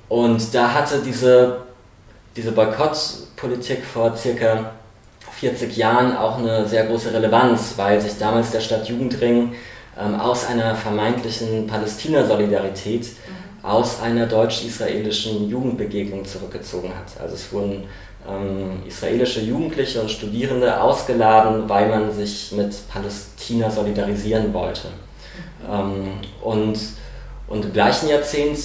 Und 0.09 0.55
da 0.55 0.73
hatte 0.73 1.01
diese, 1.05 1.63
diese 2.37 2.53
Boykottpolitik 2.53 3.85
vor 3.85 4.17
circa 4.17 4.73
40 5.33 5.77
Jahren 5.77 6.17
auch 6.17 6.39
eine 6.39 6.67
sehr 6.67 6.87
große 6.87 7.13
Relevanz, 7.13 7.75
weil 7.77 8.01
sich 8.01 8.19
damals 8.19 8.53
der 8.53 8.61
Stadtjugendring 8.61 9.55
ähm, 9.99 10.19
aus 10.21 10.47
einer 10.47 10.75
vermeintlichen 10.75 11.67
Palästina-Solidarität 11.67 13.03
mhm. 13.03 13.65
aus 13.65 14.01
einer 14.01 14.27
deutsch-israelischen 14.27 15.49
Jugendbegegnung 15.49 16.25
zurückgezogen 16.25 16.91
hat. 16.91 17.21
Also 17.21 17.35
es 17.35 17.53
wurden 17.53 17.85
ähm, 18.29 18.83
israelische 18.87 19.41
Jugendliche 19.41 20.01
und 20.01 20.11
Studierende 20.11 20.81
ausgeladen, 20.81 21.69
weil 21.69 21.89
man 21.89 22.13
sich 22.13 22.53
mit 22.53 22.75
Palästina 22.89 23.71
solidarisieren 23.71 24.53
wollte. 24.53 24.89
Mhm. 24.89 25.73
Ähm, 25.73 26.09
und, 26.43 26.79
und 27.49 27.65
im 27.65 27.73
gleichen 27.73 28.09
Jahrzehnt, 28.09 28.59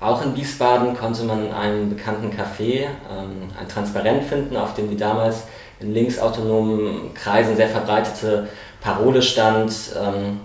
auch 0.00 0.24
in 0.24 0.36
Wiesbaden, 0.36 0.96
konnte 0.96 1.24
man 1.24 1.46
in 1.46 1.52
einem 1.52 1.88
bekannten 1.88 2.30
Café 2.30 2.82
ähm, 3.10 3.48
ein 3.58 3.68
Transparent 3.68 4.24
finden, 4.24 4.56
auf 4.56 4.74
dem 4.74 4.88
die 4.90 4.96
damals 4.96 5.44
in 5.80 5.94
linksautonomen 5.94 7.14
Kreisen 7.14 7.56
sehr 7.56 7.68
verbreitete 7.68 8.48
Parole 8.80 9.22
stand, 9.22 9.72
ähm, 10.00 10.40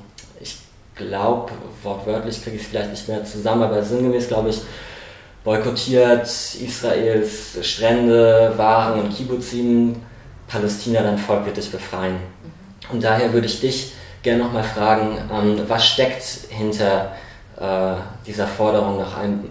glaube, 0.95 1.51
wortwörtlich 1.81 2.43
kriege 2.43 2.57
ich 2.57 2.63
es 2.63 2.67
vielleicht 2.67 2.91
nicht 2.91 3.07
mehr 3.07 3.23
zusammen, 3.23 3.63
aber 3.63 3.83
sinngemäß 3.83 4.27
glaube 4.27 4.49
ich, 4.49 4.61
boykottiert 5.43 6.23
Israels 6.25 7.57
Strände, 7.61 8.53
Waren 8.55 9.01
und 9.01 9.15
Kibbuzim, 9.15 9.95
Palästina, 10.47 11.01
dein 11.01 11.17
Volk 11.17 11.45
wird 11.45 11.57
dich 11.57 11.71
befreien. 11.71 12.17
Und 12.91 13.03
daher 13.03 13.33
würde 13.33 13.47
ich 13.47 13.59
dich 13.59 13.93
gerne 14.21 14.43
nochmal 14.43 14.63
fragen, 14.63 15.17
ähm, 15.31 15.61
was 15.67 15.85
steckt 15.85 16.23
hinter 16.49 17.11
äh, 17.59 17.95
dieser 18.25 18.47
Forderung 18.47 18.97
nach 18.97 19.17
einem 19.17 19.49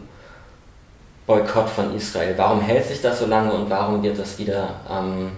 Boykott 1.26 1.68
von 1.68 1.94
Israel? 1.94 2.34
Warum 2.36 2.60
hält 2.60 2.86
sich 2.86 3.00
das 3.00 3.18
so 3.18 3.26
lange 3.26 3.52
und 3.52 3.68
warum 3.70 4.02
wird 4.02 4.18
das 4.18 4.38
wieder 4.38 4.68
ähm, 4.90 5.32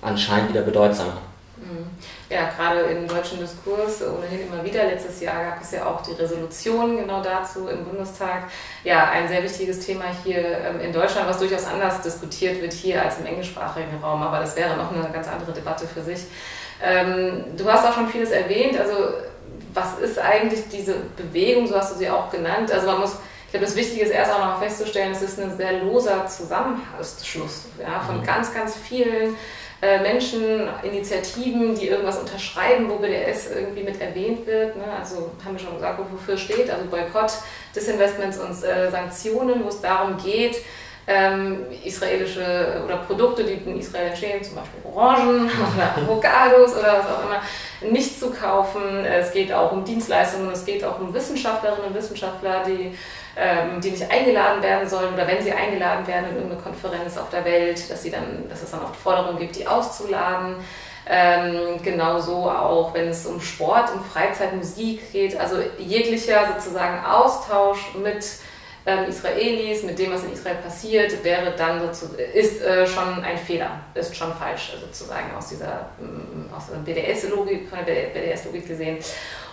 anscheinend 0.00 0.50
wieder 0.50 0.62
bedeutsamer? 0.62 1.18
Mhm 1.62 1.90
ja, 2.32 2.48
gerade 2.56 2.80
im 2.80 3.06
deutschen 3.06 3.38
Diskurs 3.38 4.02
ohnehin 4.02 4.46
immer 4.46 4.64
wieder. 4.64 4.84
Letztes 4.84 5.20
Jahr 5.20 5.44
gab 5.44 5.62
es 5.62 5.72
ja 5.72 5.86
auch 5.86 6.00
die 6.02 6.12
Resolution 6.12 6.96
genau 6.96 7.22
dazu 7.22 7.68
im 7.68 7.84
Bundestag. 7.84 8.44
Ja, 8.84 9.10
ein 9.10 9.28
sehr 9.28 9.42
wichtiges 9.42 9.80
Thema 9.80 10.04
hier 10.24 10.38
ähm, 10.38 10.80
in 10.80 10.92
Deutschland, 10.92 11.28
was 11.28 11.38
durchaus 11.38 11.66
anders 11.66 12.00
diskutiert 12.00 12.60
wird 12.62 12.72
hier 12.72 13.02
als 13.02 13.18
im 13.18 13.26
englischsprachigen 13.26 14.02
Raum. 14.02 14.22
Aber 14.22 14.40
das 14.40 14.56
wäre 14.56 14.76
noch 14.76 14.92
eine 14.92 15.12
ganz 15.12 15.28
andere 15.28 15.52
Debatte 15.52 15.86
für 15.86 16.02
sich. 16.02 16.20
Ähm, 16.82 17.44
du 17.56 17.70
hast 17.70 17.86
auch 17.86 17.94
schon 17.94 18.08
vieles 18.08 18.30
erwähnt. 18.30 18.78
Also, 18.80 18.94
was 19.74 19.98
ist 19.98 20.18
eigentlich 20.18 20.68
diese 20.70 20.94
Bewegung? 21.16 21.66
So 21.66 21.76
hast 21.76 21.94
du 21.94 21.98
sie 21.98 22.08
auch 22.08 22.30
genannt. 22.30 22.72
Also, 22.72 22.86
man 22.86 23.00
muss. 23.00 23.16
Ich 23.52 23.58
glaube, 23.58 23.66
das 23.66 23.76
Wichtige 23.76 24.06
ist 24.06 24.12
erst 24.12 24.32
auch 24.32 24.38
noch 24.38 24.62
festzustellen, 24.62 25.12
es 25.12 25.20
ist 25.20 25.38
ein 25.38 25.54
sehr 25.58 25.82
loser 25.82 26.26
Zusammenschluss 26.26 27.66
ja, 27.78 28.00
von 28.00 28.20
mhm. 28.20 28.24
ganz, 28.24 28.54
ganz 28.54 28.74
vielen 28.74 29.36
äh, 29.82 30.00
Menschen, 30.00 30.70
Initiativen, 30.82 31.74
die 31.74 31.88
irgendwas 31.88 32.18
unterschreiben, 32.18 32.88
wo 32.88 32.96
BDS 32.96 33.50
irgendwie 33.50 33.82
mit 33.82 34.00
erwähnt 34.00 34.46
wird. 34.46 34.74
Ne? 34.74 34.84
Also 34.98 35.32
haben 35.44 35.52
wir 35.52 35.58
schon 35.58 35.74
gesagt, 35.74 36.00
wofür 36.10 36.38
steht, 36.38 36.70
also 36.70 36.86
Boykott, 36.86 37.32
Disinvestments 37.76 38.38
und 38.38 38.52
äh, 38.64 38.90
Sanktionen, 38.90 39.62
wo 39.62 39.68
es 39.68 39.82
darum 39.82 40.16
geht, 40.16 40.56
ähm, 41.06 41.66
israelische 41.84 42.82
oder 42.84 42.98
Produkte, 42.98 43.44
die 43.44 43.54
in 43.54 43.78
Israel 43.78 44.08
entstehen, 44.08 44.42
zum 44.42 44.56
Beispiel 44.56 44.80
Orangen 44.84 45.50
oder 45.74 45.96
Avocados 45.96 46.76
oder 46.76 46.98
was 46.98 47.06
auch 47.06 47.24
immer, 47.24 47.92
nicht 47.92 48.18
zu 48.18 48.30
kaufen. 48.30 49.04
Es 49.04 49.32
geht 49.32 49.52
auch 49.52 49.72
um 49.72 49.84
Dienstleistungen, 49.84 50.50
es 50.52 50.64
geht 50.64 50.84
auch 50.84 51.00
um 51.00 51.12
Wissenschaftlerinnen 51.12 51.88
und 51.88 51.94
Wissenschaftler, 51.94 52.62
die 52.66 52.96
ähm, 53.34 53.80
die 53.80 53.90
nicht 53.90 54.10
eingeladen 54.10 54.62
werden 54.62 54.86
sollen 54.86 55.14
oder 55.14 55.26
wenn 55.26 55.42
sie 55.42 55.52
eingeladen 55.52 56.06
werden 56.06 56.30
in 56.30 56.36
irgendeine 56.36 56.60
Konferenz 56.60 57.16
auf 57.16 57.30
der 57.30 57.44
Welt, 57.44 57.90
dass, 57.90 58.02
sie 58.02 58.10
dann, 58.10 58.46
dass 58.48 58.62
es 58.62 58.70
dann 58.70 58.82
oft 58.82 58.96
Forderungen 58.96 59.38
gibt, 59.38 59.56
die 59.56 59.66
auszuladen. 59.66 60.56
Ähm, 61.08 61.82
genauso 61.82 62.50
auch, 62.50 62.94
wenn 62.94 63.08
es 63.08 63.26
um 63.26 63.40
Sport, 63.40 63.90
um 63.94 64.04
Freizeit, 64.04 64.54
Musik 64.54 65.12
geht, 65.12 65.38
also 65.40 65.56
jeglicher 65.78 66.46
sozusagen 66.54 67.04
Austausch 67.04 67.94
mit 68.00 68.24
ähm, 68.84 69.04
Israelis, 69.08 69.84
mit 69.84 69.98
dem, 69.98 70.12
was 70.12 70.24
in 70.24 70.32
Israel 70.32 70.56
passiert, 70.56 71.22
wäre 71.22 71.52
dann 71.56 71.88
ist 72.34 72.62
äh, 72.62 72.86
schon 72.86 73.22
ein 73.22 73.38
Fehler, 73.38 73.80
ist 73.94 74.16
schon 74.16 74.32
falsch 74.34 74.76
sozusagen 74.80 75.34
aus 75.36 75.48
dieser 75.48 75.90
mm, 76.00 76.52
aus 76.52 76.64
BDS-Logik, 76.84 77.68
von 77.68 77.78
der 77.86 77.94
BDS-Logik 77.94 78.66
gesehen. 78.66 78.98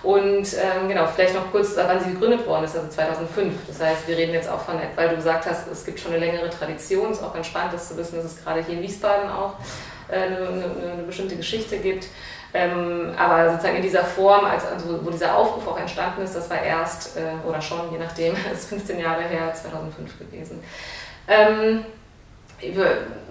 Und 0.01 0.53
ähm, 0.53 0.87
genau, 0.87 1.05
vielleicht 1.07 1.35
noch 1.35 1.51
kurz, 1.51 1.75
wann 1.75 1.99
sie 2.03 2.11
gegründet 2.11 2.47
worden 2.47 2.63
ist, 2.63 2.75
also 2.75 2.87
2005. 2.87 3.53
Das 3.67 3.81
heißt, 3.81 4.07
wir 4.07 4.17
reden 4.17 4.33
jetzt 4.33 4.49
auch 4.49 4.61
von, 4.61 4.75
weil 4.95 5.09
du 5.09 5.15
gesagt 5.17 5.45
hast, 5.45 5.67
es 5.67 5.85
gibt 5.85 5.99
schon 5.99 6.13
eine 6.13 6.25
längere 6.25 6.49
Tradition, 6.49 7.11
ist 7.11 7.21
auch 7.21 7.33
ganz 7.33 7.47
spannend, 7.47 7.73
das 7.73 7.89
zu 7.89 7.97
wissen, 7.97 8.15
dass 8.15 8.25
es 8.25 8.43
gerade 8.43 8.63
hier 8.63 8.75
in 8.75 8.81
Wiesbaden 8.81 9.29
auch 9.29 9.55
eine, 10.11 10.37
eine, 10.37 10.91
eine 10.93 11.03
bestimmte 11.03 11.35
Geschichte 11.35 11.77
gibt. 11.77 12.07
Ähm, 12.51 13.11
aber 13.15 13.51
sozusagen 13.51 13.75
in 13.75 13.83
dieser 13.83 14.03
Form, 14.03 14.43
als, 14.45 14.65
also 14.65 15.05
wo 15.05 15.09
dieser 15.11 15.37
Aufruf 15.37 15.67
auch 15.67 15.79
entstanden 15.79 16.23
ist, 16.23 16.35
das 16.35 16.49
war 16.49 16.61
erst, 16.61 17.15
äh, 17.17 17.47
oder 17.47 17.61
schon, 17.61 17.91
je 17.91 17.99
nachdem, 17.99 18.35
ist 18.53 18.69
15 18.69 18.99
Jahre 18.99 19.21
her, 19.21 19.53
2005 19.53 20.17
gewesen. 20.17 20.63
Ähm, 21.27 21.85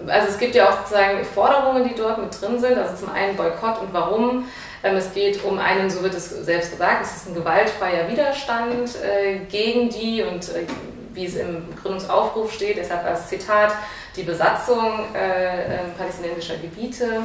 also 0.07 0.27
es 0.27 0.39
gibt 0.39 0.55
ja 0.55 0.69
auch 0.69 0.77
sozusagen 0.79 1.23
Forderungen, 1.23 1.87
die 1.87 1.93
dort 1.93 2.17
mit 2.17 2.41
drin 2.41 2.59
sind, 2.59 2.77
also 2.77 2.95
zum 2.95 3.13
einen 3.13 3.35
Boykott 3.35 3.79
und 3.81 3.93
warum. 3.93 4.45
Ähm, 4.83 4.95
es 4.95 5.13
geht 5.13 5.43
um 5.43 5.59
einen, 5.59 5.89
so 5.89 6.01
wird 6.01 6.13
es 6.13 6.29
selbst 6.29 6.71
gesagt, 6.71 7.03
es 7.03 7.17
ist 7.17 7.27
ein 7.27 7.35
gewaltfreier 7.35 8.09
Widerstand 8.09 8.95
äh, 9.03 9.39
gegen 9.49 9.89
die 9.89 10.23
und 10.23 10.49
äh, 10.49 10.65
wie 11.13 11.25
es 11.25 11.35
im 11.35 11.63
Gründungsaufruf 11.81 12.53
steht, 12.53 12.77
deshalb 12.77 13.05
als 13.05 13.27
Zitat, 13.27 13.73
die 14.15 14.23
Besatzung 14.23 15.05
äh, 15.15 15.75
äh 15.75 15.79
palästinensischer 15.97 16.57
Gebiete 16.57 17.21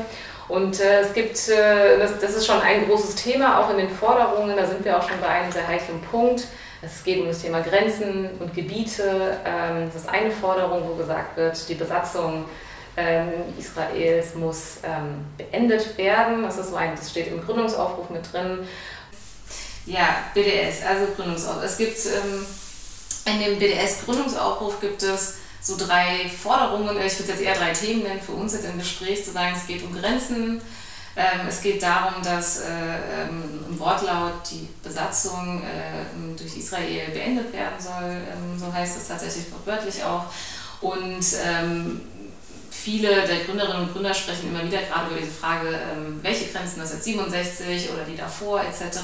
und 0.48 0.78
äh, 0.80 1.00
es 1.00 1.14
gibt, 1.14 1.48
äh, 1.48 1.98
das, 1.98 2.18
das, 2.20 2.34
ist 2.34 2.46
schon 2.46 2.60
ein 2.60 2.86
großes 2.86 3.14
Thema, 3.14 3.60
auch 3.60 3.70
in 3.70 3.78
den 3.78 3.90
Forderungen, 3.90 4.56
da 4.56 4.66
sind 4.66 4.84
wir 4.84 4.98
auch 4.98 5.08
schon 5.08 5.20
bei 5.20 5.28
einem 5.28 5.50
sehr 5.50 5.66
heiklen 5.66 6.00
Punkt. 6.02 6.46
Es 6.82 7.02
geht 7.02 7.20
um 7.20 7.28
das 7.28 7.40
Thema 7.40 7.62
Grenzen 7.62 8.28
und 8.38 8.54
Gebiete. 8.54 9.38
Ähm, 9.44 9.90
das 9.92 10.02
ist 10.02 10.08
eine 10.08 10.30
Forderung, 10.30 10.82
wo 10.86 10.94
gesagt 10.96 11.36
wird, 11.36 11.68
die 11.68 11.74
Besatzung 11.74 12.44
ähm, 12.96 13.28
Israels 13.58 14.34
muss 14.34 14.78
ähm, 14.84 15.24
beendet 15.38 15.96
werden. 15.96 16.42
Das, 16.42 16.58
ist 16.58 16.70
so 16.70 16.76
ein, 16.76 16.94
das 16.94 17.10
steht 17.10 17.28
im 17.28 17.42
Gründungsaufruf 17.42 18.10
mit 18.10 18.30
drin. 18.30 18.58
Ja, 19.86 20.16
BDS, 20.34 20.84
also 20.86 21.06
Gründungsaufruf. 21.16 21.64
Es 21.64 21.78
gibt 21.78 21.96
ähm, 22.04 22.44
in 23.24 23.40
dem 23.40 23.58
BDS-Gründungsaufruf 23.58 24.80
gibt 24.80 25.02
es 25.02 25.34
so 25.60 25.76
drei 25.76 26.28
Forderungen, 26.28 26.96
ich 27.04 27.18
würde 27.18 27.32
jetzt 27.32 27.42
eher 27.42 27.54
drei 27.54 27.72
Themen 27.72 28.02
nennen, 28.02 28.20
für 28.20 28.32
uns 28.32 28.52
jetzt 28.52 28.66
im 28.66 28.78
Gespräch 28.78 29.24
zu 29.24 29.32
sagen, 29.32 29.54
es 29.56 29.66
geht 29.66 29.82
um 29.82 29.94
Grenzen, 29.94 30.60
ähm, 31.16 31.46
es 31.48 31.62
geht 31.62 31.82
darum, 31.82 32.22
dass 32.22 32.60
äh, 32.60 32.64
ähm, 33.22 33.64
im 33.70 33.78
Wortlaut 33.78 34.32
die 34.50 34.68
Besatzung 34.82 35.62
äh, 35.62 36.36
durch 36.36 36.56
Israel 36.56 37.10
beendet 37.12 37.52
werden 37.52 37.80
soll, 37.80 38.10
ähm, 38.10 38.58
so 38.58 38.72
heißt 38.72 38.98
es 38.98 39.08
tatsächlich 39.08 39.46
wortwörtlich 39.52 40.02
auch. 40.04 40.24
Und 40.80 41.24
viele 42.70 43.26
der 43.26 43.44
Gründerinnen 43.46 43.84
und 43.84 43.92
Gründer 43.94 44.12
sprechen 44.12 44.50
immer 44.50 44.62
wieder 44.62 44.82
gerade 44.82 45.10
über 45.10 45.20
diese 45.20 45.32
Frage, 45.32 45.68
ähm, 45.68 46.18
welche 46.20 46.52
Grenzen 46.52 46.80
1967 46.80 47.90
oder 47.90 48.04
die 48.04 48.16
davor 48.16 48.60
etc. 48.60 48.98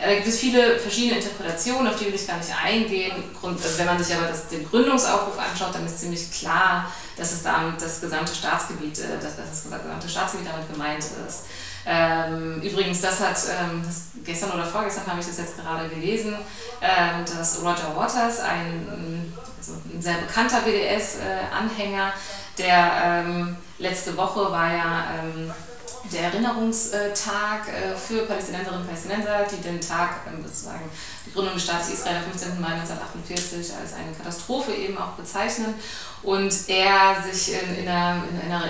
Da 0.00 0.14
gibt 0.14 0.26
es 0.26 0.38
viele 0.38 0.78
verschiedene 0.78 1.20
Interpretationen, 1.20 1.86
auf 1.86 1.98
die 1.98 2.06
will 2.06 2.14
ich 2.14 2.26
gar 2.26 2.38
nicht 2.38 2.50
eingehen. 2.64 3.12
Grund, 3.38 3.62
also 3.62 3.78
wenn 3.78 3.86
man 3.86 4.02
sich 4.02 4.16
aber 4.16 4.26
das, 4.26 4.48
den 4.48 4.68
Gründungsaufruf 4.68 5.38
anschaut, 5.38 5.74
dann 5.74 5.86
ist 5.86 6.00
ziemlich 6.00 6.30
klar, 6.32 6.90
dass 7.16 7.32
es 7.32 7.42
damit 7.42 7.80
das 7.80 8.00
gesamte 8.00 8.34
Staatsgebiet, 8.34 8.98
äh, 8.98 9.22
dass, 9.22 9.36
das 9.36 9.62
gesamte 9.62 10.08
Staatsgebiet 10.08 10.48
damit 10.48 10.72
gemeint 10.72 11.04
ist. 11.26 11.44
Ähm, 11.84 12.62
übrigens, 12.62 13.00
das 13.00 13.20
hat, 13.20 13.36
ähm, 13.60 13.82
das 13.84 14.06
gestern 14.24 14.52
oder 14.52 14.64
vorgestern 14.64 15.06
habe 15.06 15.20
ich 15.20 15.26
das 15.26 15.38
jetzt 15.38 15.56
gerade 15.56 15.88
gelesen, 15.88 16.36
ähm, 16.80 17.24
dass 17.24 17.60
Roger 17.60 17.94
Waters, 17.96 18.40
ein, 18.40 19.32
also 19.58 19.72
ein 19.92 20.00
sehr 20.00 20.14
bekannter 20.14 20.60
BDS-Anhänger, 20.60 22.12
der 22.58 22.92
ähm, 23.04 23.56
letzte 23.78 24.16
Woche 24.16 24.50
war 24.52 24.72
ja 24.72 25.04
ähm, 25.18 25.50
der 26.12 26.24
Erinnerungstag 26.24 27.68
äh, 27.68 27.96
für 27.96 28.26
Palästinenserinnen 28.26 28.82
und 28.82 28.86
Palästinenser, 28.86 29.46
die 29.50 29.62
den 29.62 29.80
Tag 29.80 30.20
ähm, 30.26 30.42
sozusagen 30.44 30.90
die 31.26 31.32
Gründung 31.32 31.54
des 31.54 31.64
Staates 31.64 31.90
Israel 31.90 32.16
am 32.16 32.24
15. 32.24 32.60
Mai 32.60 32.68
1948 32.68 33.74
als 33.80 33.94
eine 33.94 34.12
Katastrophe 34.16 34.72
eben 34.72 34.98
auch 34.98 35.12
bezeichnen. 35.12 35.74
Und 36.22 36.68
er 36.68 37.16
sich 37.20 37.54
in, 37.54 37.82
in, 37.82 37.88
einer, 37.88 38.22
in, 38.30 38.52
einer, 38.52 38.64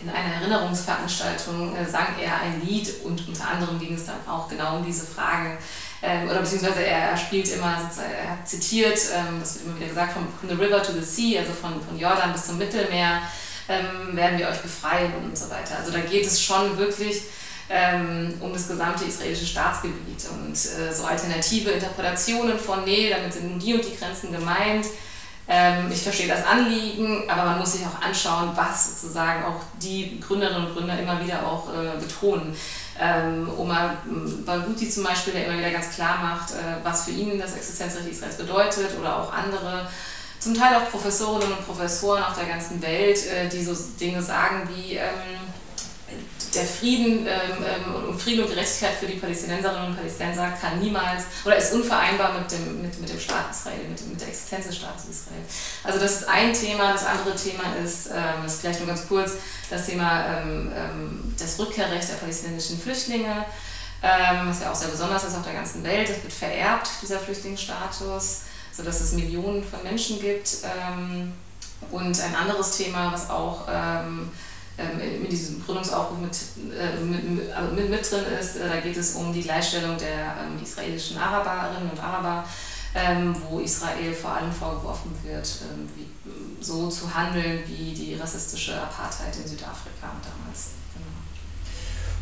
in 0.00 0.10
einer, 0.10 0.34
Erinnerungsveranstaltung 0.34 1.74
äh, 1.74 1.88
sang 1.88 2.08
er 2.20 2.40
ein 2.40 2.60
Lied 2.66 3.02
und 3.04 3.26
unter 3.26 3.48
anderem 3.48 3.78
ging 3.78 3.94
es 3.94 4.04
dann 4.04 4.16
auch 4.28 4.48
genau 4.48 4.76
um 4.76 4.84
diese 4.84 5.06
Frage. 5.06 5.56
Ähm, 6.02 6.28
oder 6.28 6.40
beziehungsweise 6.40 6.84
er, 6.84 7.16
spielt 7.16 7.48
immer, 7.48 7.76
er 7.98 8.30
hat 8.30 8.48
zitiert, 8.48 8.98
ähm, 9.14 9.40
das 9.40 9.54
wird 9.54 9.66
immer 9.66 9.76
wieder 9.76 9.88
gesagt, 9.88 10.12
from, 10.12 10.26
from 10.38 10.48
the 10.48 10.54
river 10.62 10.82
to 10.82 10.92
the 10.92 11.02
sea, 11.02 11.40
also 11.40 11.52
von, 11.52 11.82
von 11.82 11.98
Jordan 11.98 12.32
bis 12.32 12.46
zum 12.46 12.58
Mittelmeer 12.58 13.22
ähm, 13.68 14.16
werden 14.16 14.38
wir 14.38 14.48
euch 14.48 14.58
befreien 14.58 15.12
und 15.22 15.36
so 15.36 15.50
weiter. 15.50 15.76
Also 15.78 15.92
da 15.92 16.00
geht 16.00 16.26
es 16.26 16.42
schon 16.42 16.76
wirklich 16.78 17.22
ähm, 17.70 18.34
um 18.40 18.52
das 18.52 18.68
gesamte 18.68 19.04
israelische 19.04 19.46
Staatsgebiet 19.46 20.24
und 20.30 20.54
äh, 20.54 20.92
so 20.92 21.04
alternative 21.04 21.70
Interpretationen 21.70 22.58
von, 22.58 22.84
nee, 22.84 23.10
damit 23.10 23.32
sind 23.32 23.60
die 23.60 23.74
und 23.74 23.84
die 23.84 23.96
Grenzen 23.96 24.32
gemeint. 24.32 24.86
Ähm, 25.50 25.90
ich 25.90 26.02
verstehe 26.02 26.28
das 26.28 26.44
Anliegen, 26.46 27.24
aber 27.28 27.44
man 27.44 27.58
muss 27.58 27.72
sich 27.72 27.82
auch 27.86 28.02
anschauen, 28.02 28.50
was 28.54 29.00
sozusagen 29.00 29.44
auch 29.44 29.62
die 29.80 30.20
Gründerinnen 30.20 30.66
und 30.66 30.74
Gründer 30.74 30.98
immer 30.98 31.24
wieder 31.24 31.46
auch 31.46 31.68
äh, 31.68 31.98
betonen. 31.98 32.54
Ähm, 33.00 33.48
Omar 33.56 33.96
Barghouti 34.44 34.90
zum 34.90 35.04
Beispiel, 35.04 35.32
der 35.32 35.46
immer 35.46 35.58
wieder 35.58 35.70
ganz 35.70 35.90
klar 35.90 36.18
macht, 36.22 36.50
äh, 36.50 36.84
was 36.84 37.04
für 37.04 37.12
ihn 37.12 37.38
das 37.38 37.54
Existenzrecht 37.54 38.08
Israels 38.08 38.36
bedeutet 38.36 38.90
oder 38.98 39.16
auch 39.16 39.32
andere 39.32 39.88
zum 40.40 40.54
Teil 40.54 40.76
auch 40.76 40.90
Professorinnen 40.90 41.52
und 41.52 41.66
Professoren 41.66 42.22
auf 42.22 42.36
der 42.38 42.46
ganzen 42.46 42.80
Welt, 42.82 43.26
äh, 43.26 43.48
die 43.48 43.62
so 43.62 43.74
Dinge 43.98 44.22
sagen 44.22 44.68
wie 44.74 44.94
ähm, 44.94 45.38
der 46.54 46.64
Frieden 46.64 47.26
ähm, 47.26 47.64
ähm, 47.64 48.08
und 48.08 48.20
Frieden 48.20 48.44
und 48.44 48.50
Gerechtigkeit 48.50 48.94
für 48.98 49.06
die 49.06 49.18
Palästinenserinnen 49.18 49.88
und 49.88 49.96
Palästinenser 49.96 50.50
kann 50.60 50.80
niemals 50.80 51.24
oder 51.44 51.56
ist 51.56 51.72
unvereinbar 51.74 52.38
mit 52.38 52.50
dem, 52.50 52.82
mit, 52.82 52.98
mit 53.00 53.08
dem 53.08 53.20
Staat 53.20 53.50
Israel, 53.50 53.88
mit, 53.88 54.06
mit 54.08 54.20
der 54.20 54.28
Existenz 54.28 54.66
des 54.66 54.76
Staates 54.76 55.04
Israel. 55.10 55.42
Also 55.84 55.98
das 55.98 56.20
ist 56.20 56.28
ein 56.28 56.52
Thema. 56.52 56.92
Das 56.92 57.04
andere 57.04 57.36
Thema 57.36 57.64
ist, 57.84 58.06
ähm, 58.06 58.42
das 58.42 58.54
ist 58.54 58.60
vielleicht 58.60 58.80
nur 58.80 58.88
ganz 58.88 59.06
kurz, 59.06 59.32
das 59.68 59.86
Thema 59.86 60.38
ähm, 60.38 60.72
ähm, 60.74 61.34
das 61.38 61.58
Rückkehrrecht 61.58 62.08
der 62.08 62.14
palästinensischen 62.14 62.80
Flüchtlinge, 62.80 63.44
ähm, 64.02 64.48
was 64.48 64.62
ja 64.62 64.70
auch 64.70 64.74
sehr 64.74 64.88
besonders 64.88 65.24
ist 65.24 65.36
auf 65.36 65.44
der 65.44 65.54
ganzen 65.54 65.84
Welt. 65.84 66.08
Das 66.08 66.22
wird 66.22 66.32
vererbt, 66.32 66.88
dieser 67.02 67.18
Flüchtlingsstatus 67.18 68.42
sodass 68.78 69.00
es 69.00 69.12
Millionen 69.12 69.62
von 69.62 69.82
Menschen 69.82 70.20
gibt. 70.20 70.58
Ähm, 70.62 71.32
und 71.90 72.20
ein 72.20 72.34
anderes 72.34 72.76
Thema, 72.76 73.12
was 73.12 73.28
auch 73.28 73.66
ähm, 73.68 74.30
ähm 74.78 75.00
in 75.24 75.28
diesem 75.28 75.64
Gründungsaufruf 75.64 76.18
mit, 76.18 76.36
äh, 76.72 77.00
mit, 77.00 77.52
also 77.52 77.74
mit, 77.74 77.90
mit, 77.90 78.10
drin 78.10 78.24
ist, 78.40 78.56
äh, 78.56 78.68
da 78.68 78.80
geht 78.80 78.96
es 78.96 79.16
um 79.16 79.32
die 79.32 79.42
Gleichstellung 79.42 79.96
der 79.98 80.36
israelischen 80.62 81.18
Araberinnen 81.18 81.90
und 81.90 82.00
Araber, 82.00 82.44
ähm, 82.94 83.34
wo 83.48 83.58
Israel 83.58 84.14
vor 84.14 84.30
allem 84.30 84.52
vorgeworfen 84.52 85.12
wird, 85.24 85.48
ähm, 85.72 85.88
wie, 85.96 86.08
so 86.60 86.88
zu 86.88 87.12
handeln 87.12 87.62
wie 87.66 87.92
die 87.92 88.14
rassistische 88.14 88.80
Apartheid 88.80 89.34
in 89.36 89.48
Südafrika 89.48 90.10
damals. 90.22 90.70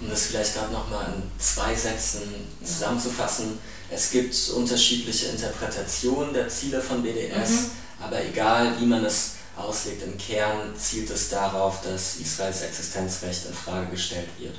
Um 0.01 0.11
das 0.11 0.27
vielleicht 0.27 0.55
gerade 0.55 0.73
nochmal 0.73 1.07
in 1.15 1.23
zwei 1.41 1.75
Sätzen 1.75 2.23
zusammenzufassen. 2.63 3.59
Es 3.91 4.11
gibt 4.11 4.35
unterschiedliche 4.51 5.27
Interpretationen 5.27 6.35
der 6.35 6.49
Ziele 6.49 6.81
von 6.81 7.03
BDS, 7.03 7.51
mhm. 7.51 7.71
aber 8.03 8.25
egal 8.25 8.75
wie 8.79 8.87
man 8.87 9.05
es 9.05 9.37
auslegt, 9.57 10.03
im 10.03 10.19
Kern 10.19 10.75
zielt 10.77 11.09
es 11.11 11.31
darauf, 11.31 11.81
dass 11.83 12.17
Israels 12.17 12.63
Existenzrecht 12.63 13.47
in 13.47 13.55
Frage 13.55 13.87
gestellt 13.87 14.29
wird. 14.39 14.55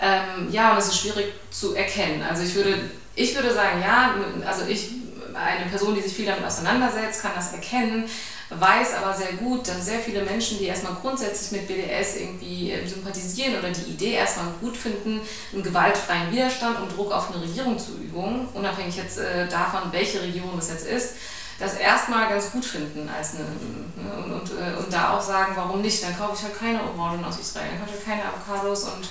Ähm, 0.00 0.50
ja, 0.50 0.72
und 0.72 0.78
es 0.78 0.88
ist 0.88 1.00
schwierig 1.00 1.34
zu 1.50 1.74
erkennen. 1.74 2.22
Also 2.22 2.42
ich 2.42 2.54
würde, 2.54 2.90
ich 3.14 3.34
würde 3.34 3.52
sagen, 3.52 3.82
ja, 3.82 4.14
also 4.46 4.64
ich, 4.66 4.88
eine 5.34 5.68
Person, 5.68 5.94
die 5.94 6.00
sich 6.00 6.14
viel 6.14 6.26
damit 6.26 6.44
auseinandersetzt, 6.44 7.22
kann 7.22 7.32
das 7.34 7.52
erkennen 7.52 8.08
weiß 8.50 8.94
aber 8.94 9.14
sehr 9.14 9.34
gut, 9.34 9.68
dass 9.68 9.86
sehr 9.86 10.00
viele 10.00 10.22
Menschen, 10.22 10.58
die 10.58 10.64
erstmal 10.64 10.94
grundsätzlich 10.94 11.52
mit 11.52 11.68
BDS 11.68 12.16
irgendwie 12.16 12.72
ähm, 12.72 12.86
sympathisieren 12.86 13.58
oder 13.58 13.70
die 13.70 13.92
Idee 13.92 14.14
erstmal 14.14 14.46
gut 14.60 14.76
finden, 14.76 15.20
einen 15.52 15.62
gewaltfreien 15.62 16.32
Widerstand 16.32 16.80
und 16.80 16.96
Druck 16.96 17.12
auf 17.12 17.32
eine 17.32 17.42
Regierung 17.42 17.78
zu 17.78 17.92
üben, 17.92 18.48
unabhängig 18.52 18.96
jetzt 18.96 19.18
äh, 19.18 19.46
davon, 19.48 19.92
welche 19.92 20.20
Regierung 20.20 20.50
das 20.56 20.70
jetzt 20.70 20.86
ist, 20.86 21.14
das 21.60 21.74
erstmal 21.74 22.28
ganz 22.28 22.50
gut 22.50 22.64
finden 22.64 23.08
als 23.08 23.34
eine, 23.34 23.44
ne, 23.44 24.24
und, 24.24 24.32
und, 24.32 24.50
äh, 24.50 24.76
und 24.76 24.92
da 24.92 25.16
auch 25.16 25.20
sagen, 25.20 25.52
warum 25.54 25.82
nicht, 25.82 26.02
dann 26.02 26.18
kaufe 26.18 26.34
ich 26.36 26.42
halt 26.42 26.58
keine 26.58 26.80
Orangen 26.82 27.24
aus 27.24 27.38
Israel, 27.38 27.68
dann 27.68 27.80
kaufe 27.80 27.98
ich 28.00 28.06
halt 28.06 28.18
keine 28.18 28.34
Avocados 28.34 28.84
und 28.84 29.08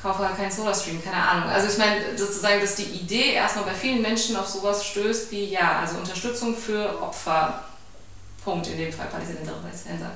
kaufe 0.00 0.24
halt 0.24 0.36
keinen 0.36 0.52
Solarstream, 0.52 1.02
keine 1.02 1.16
Ahnung. 1.16 1.48
Also 1.48 1.68
ich 1.68 1.78
meine 1.78 2.16
sozusagen, 2.16 2.60
dass 2.60 2.76
die 2.76 2.84
Idee 2.84 3.32
erstmal 3.32 3.64
bei 3.64 3.74
vielen 3.74 4.02
Menschen 4.02 4.36
auf 4.36 4.46
sowas 4.46 4.84
stößt 4.84 5.32
wie, 5.32 5.46
ja, 5.46 5.80
also 5.80 5.96
Unterstützung 5.96 6.56
für 6.56 7.02
Opfer 7.02 7.64
Punkt, 8.46 8.68
in 8.68 8.78
dem 8.78 8.92
Fall 8.92 9.08
Palästinenser 9.08 9.56
und 9.56 9.62
Palästinenser. 9.62 10.12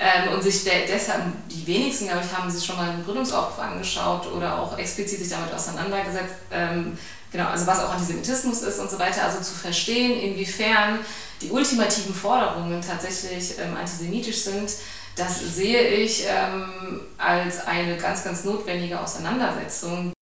Ähm, 0.00 0.34
und 0.34 0.42
sich 0.42 0.64
de 0.64 0.84
deshalb, 0.88 1.22
die 1.48 1.64
wenigsten, 1.64 2.08
glaube 2.08 2.22
ich, 2.24 2.36
haben 2.36 2.50
sich 2.50 2.66
schon 2.66 2.76
mal 2.76 2.90
einen 2.90 3.04
Gründungsaufruf 3.04 3.60
angeschaut 3.60 4.26
oder 4.32 4.58
auch 4.58 4.76
explizit 4.76 5.20
sich 5.20 5.28
damit 5.28 5.54
auseinandergesetzt, 5.54 6.34
ähm, 6.50 6.98
genau, 7.30 7.46
also 7.46 7.66
was 7.68 7.78
auch 7.78 7.90
Antisemitismus 7.90 8.62
ist 8.62 8.80
und 8.80 8.90
so 8.90 8.98
weiter, 8.98 9.22
also 9.22 9.38
zu 9.38 9.54
verstehen, 9.54 10.20
inwiefern 10.20 10.98
die 11.40 11.50
ultimativen 11.50 12.12
Forderungen 12.12 12.80
tatsächlich 12.80 13.56
ähm, 13.60 13.76
antisemitisch 13.76 14.42
sind, 14.42 14.70
das 15.14 15.38
sehe 15.38 15.86
ich 15.88 16.24
ähm, 16.26 17.02
als 17.18 17.66
eine 17.66 17.96
ganz, 17.96 18.24
ganz 18.24 18.44
notwendige 18.44 18.98
Auseinandersetzung. 18.98 20.12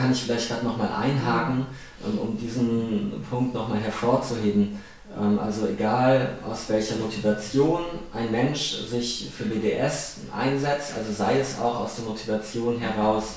Kann 0.00 0.12
ich 0.12 0.22
vielleicht 0.22 0.48
gerade 0.48 0.64
nochmal 0.64 0.92
einhaken, 0.92 1.66
ähm, 2.06 2.18
um 2.18 2.38
diesen 2.38 3.22
Punkt 3.28 3.52
nochmal 3.52 3.80
hervorzuheben. 3.80 4.80
Ähm, 5.20 5.38
also 5.38 5.66
egal 5.66 6.36
aus 6.48 6.68
welcher 6.68 6.96
Motivation 6.96 7.82
ein 8.12 8.30
Mensch 8.30 8.86
sich 8.88 9.30
für 9.36 9.44
BDS 9.44 10.16
einsetzt, 10.36 10.92
also 10.96 11.12
sei 11.12 11.40
es 11.40 11.58
auch 11.58 11.80
aus 11.80 11.96
der 11.96 12.04
Motivation 12.04 12.78
heraus, 12.78 13.36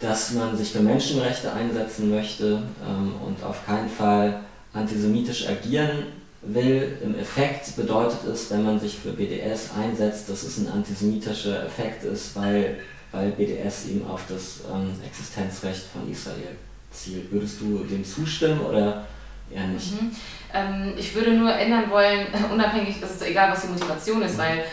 dass 0.00 0.32
man 0.32 0.56
sich 0.56 0.72
für 0.72 0.80
Menschenrechte 0.80 1.52
einsetzen 1.52 2.10
möchte 2.10 2.62
ähm, 2.86 3.14
und 3.26 3.42
auf 3.42 3.64
keinen 3.64 3.88
Fall 3.88 4.40
antisemitisch 4.72 5.48
agieren 5.48 6.06
will. 6.42 6.98
Im 7.02 7.18
Effekt 7.18 7.74
bedeutet 7.76 8.24
es, 8.30 8.50
wenn 8.50 8.64
man 8.64 8.78
sich 8.78 8.98
für 8.98 9.12
BDS 9.12 9.70
einsetzt, 9.80 10.28
dass 10.28 10.42
es 10.42 10.58
ein 10.58 10.68
antisemitischer 10.68 11.64
Effekt 11.64 12.04
ist, 12.04 12.36
weil, 12.36 12.78
weil 13.12 13.30
BDS 13.30 13.86
eben 13.88 14.06
auf 14.06 14.22
das 14.28 14.60
ähm, 14.72 14.90
Existenzrecht 15.06 15.84
von 15.92 16.10
Israel 16.10 16.56
zielt. 16.90 17.32
Würdest 17.32 17.60
du 17.60 17.78
dem 17.84 18.04
zustimmen 18.04 18.60
oder 18.60 19.06
eher 19.50 19.66
nicht? 19.66 20.00
Mhm. 20.00 20.10
Ähm, 20.52 20.94
ich 20.96 21.14
würde 21.14 21.32
nur 21.32 21.52
ändern 21.52 21.90
wollen, 21.90 22.26
unabhängig, 22.52 23.00
das 23.00 23.12
ist 23.12 23.26
egal, 23.26 23.50
was 23.50 23.62
die 23.62 23.68
Motivation 23.68 24.22
ist, 24.22 24.34
mhm. 24.34 24.42
weil 24.42 24.64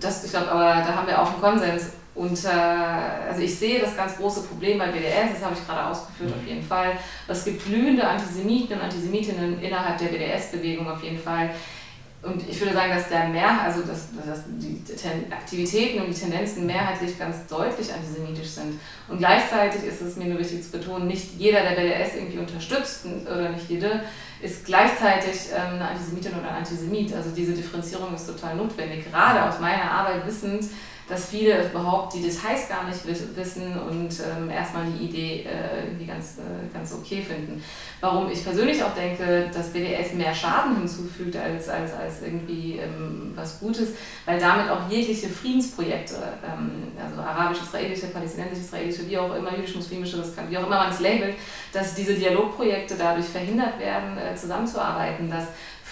das, 0.00 0.24
ich 0.24 0.30
glaube, 0.30 0.50
aber 0.50 0.82
da 0.86 0.94
haben 0.94 1.06
wir 1.06 1.20
auch 1.20 1.32
einen 1.32 1.40
Konsens. 1.40 1.92
Und 2.14 2.44
äh, 2.44 2.48
also 2.48 3.40
ich 3.42 3.54
sehe 3.54 3.80
das 3.80 3.96
ganz 3.96 4.16
große 4.16 4.42
Problem 4.42 4.78
bei 4.78 4.88
BDS, 4.88 5.34
das 5.34 5.44
habe 5.44 5.54
ich 5.54 5.64
gerade 5.64 5.86
ausgeführt 5.86 6.30
mhm. 6.30 6.42
auf 6.42 6.48
jeden 6.48 6.62
Fall. 6.62 6.92
Es 7.28 7.44
gibt 7.44 7.64
glühende 7.64 8.06
Antisemiten 8.06 8.76
und 8.76 8.82
Antisemitinnen 8.82 9.62
innerhalb 9.62 9.98
der 9.98 10.06
BDS-Bewegung 10.06 10.90
auf 10.90 11.02
jeden 11.02 11.18
Fall. 11.18 11.50
Und 12.20 12.48
ich 12.48 12.60
würde 12.60 12.74
sagen, 12.74 12.92
dass 12.92 13.08
der 13.08 13.28
mehr, 13.28 13.62
also 13.62 13.82
dass, 13.82 14.08
dass 14.26 14.42
die 14.48 14.82
Aktivitäten 15.30 16.00
und 16.00 16.08
die 16.08 16.20
Tendenzen 16.20 16.66
mehrheitlich 16.66 17.16
ganz 17.16 17.46
deutlich 17.46 17.92
antisemitisch 17.94 18.48
sind. 18.48 18.80
Und 19.06 19.18
gleichzeitig 19.18 19.84
ist 19.84 20.02
es 20.02 20.16
mir 20.16 20.26
nur 20.26 20.40
wichtig 20.40 20.64
zu 20.64 20.72
betonen, 20.72 21.06
nicht 21.06 21.38
jeder, 21.38 21.62
der 21.62 21.76
BDS 21.80 22.16
irgendwie 22.16 22.38
unterstützt 22.38 23.06
oder 23.24 23.50
nicht 23.50 23.70
jede, 23.70 24.02
ist 24.42 24.64
gleichzeitig 24.66 25.50
ähm, 25.54 25.74
eine 25.74 25.90
Antisemitin 25.90 26.32
oder 26.32 26.50
ein 26.50 26.56
Antisemit. 26.56 27.14
Also 27.14 27.30
diese 27.30 27.52
Differenzierung 27.52 28.12
ist 28.14 28.26
total 28.26 28.56
notwendig, 28.56 29.04
gerade 29.10 29.48
aus 29.48 29.60
meiner 29.60 29.88
Arbeit 29.88 30.26
wissend, 30.26 30.64
dass 31.08 31.26
viele 31.30 31.70
überhaupt 31.70 32.14
die 32.14 32.20
Details 32.20 32.68
gar 32.68 32.84
nicht 32.84 33.00
wissen 33.36 33.78
und 33.78 34.10
ähm, 34.20 34.50
erstmal 34.50 34.84
die 34.84 35.06
Idee 35.06 35.46
äh, 35.46 35.86
irgendwie 35.86 36.06
ganz, 36.06 36.36
äh, 36.38 36.72
ganz 36.72 36.92
okay 36.92 37.22
finden. 37.22 37.62
Warum 38.00 38.30
ich 38.30 38.44
persönlich 38.44 38.82
auch 38.82 38.94
denke, 38.94 39.50
dass 39.52 39.68
BDS 39.68 40.14
mehr 40.14 40.34
Schaden 40.34 40.76
hinzufügt 40.76 41.36
als, 41.36 41.68
als, 41.68 41.94
als 41.94 42.22
irgendwie 42.22 42.78
ähm, 42.78 43.32
was 43.34 43.58
Gutes, 43.58 43.90
weil 44.26 44.38
damit 44.38 44.70
auch 44.70 44.88
jegliche 44.90 45.28
Friedensprojekte, 45.28 46.14
ähm, 46.44 46.92
also 47.02 47.22
arabisch-israelische, 47.22 48.08
palästinensisch-israelische, 48.08 49.08
wie 49.08 49.18
auch 49.18 49.34
immer, 49.34 49.56
jüdisch-muslimische, 49.56 50.22
wie 50.48 50.58
auch 50.58 50.66
immer 50.66 50.76
man 50.76 50.92
es 50.92 51.00
labelt, 51.00 51.36
dass 51.72 51.94
diese 51.94 52.14
Dialogprojekte 52.14 52.96
dadurch 52.98 53.26
verhindert 53.26 53.78
werden, 53.78 54.18
äh, 54.18 54.36
zusammenzuarbeiten, 54.36 55.30
dass 55.30 55.46